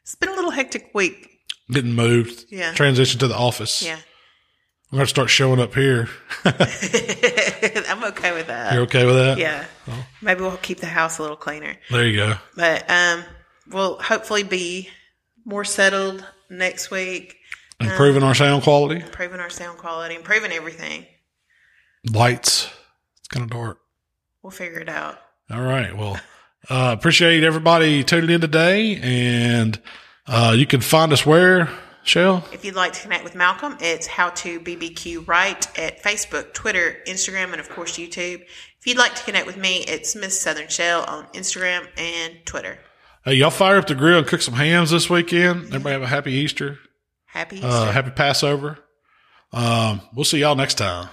[0.03, 1.29] It's been a little hectic week.
[1.71, 2.47] getting moved.
[2.51, 2.73] Yeah.
[2.73, 3.83] transition to the office.
[3.83, 3.99] Yeah.
[4.93, 6.09] I'm gonna start showing up here.
[6.45, 8.73] I'm okay with that.
[8.73, 9.39] You're okay with that?
[9.39, 9.65] Yeah.
[10.21, 11.77] Maybe we'll keep the house a little cleaner.
[11.91, 12.35] There you go.
[12.57, 13.25] But um
[13.69, 14.89] we'll hopefully be
[15.45, 17.37] more settled next week,
[17.79, 19.01] Improving our sound quality.
[19.01, 21.07] improving our sound quality, improving everything.
[22.13, 22.69] Lights.
[23.31, 23.79] Kind of dark.
[24.43, 25.19] We'll figure it out.
[25.51, 25.97] All right.
[25.97, 26.19] Well,
[26.69, 29.81] uh, appreciate everybody tuning in today, and
[30.27, 31.69] uh, you can find us where,
[32.03, 32.45] Shell.
[32.53, 36.97] If you'd like to connect with Malcom, it's How to BBQ Right at Facebook, Twitter,
[37.07, 38.43] Instagram, and of course YouTube.
[38.43, 42.79] If you'd like to connect with me, it's Miss Southern Shell on Instagram and Twitter.
[43.25, 45.67] Hey, y'all fire up the grill and cook some hams this weekend.
[45.67, 46.79] Everybody have a happy Easter,
[47.27, 47.93] Happy uh, Easter.
[47.93, 48.79] happy Passover.
[49.53, 51.09] Um, we'll see y'all next time.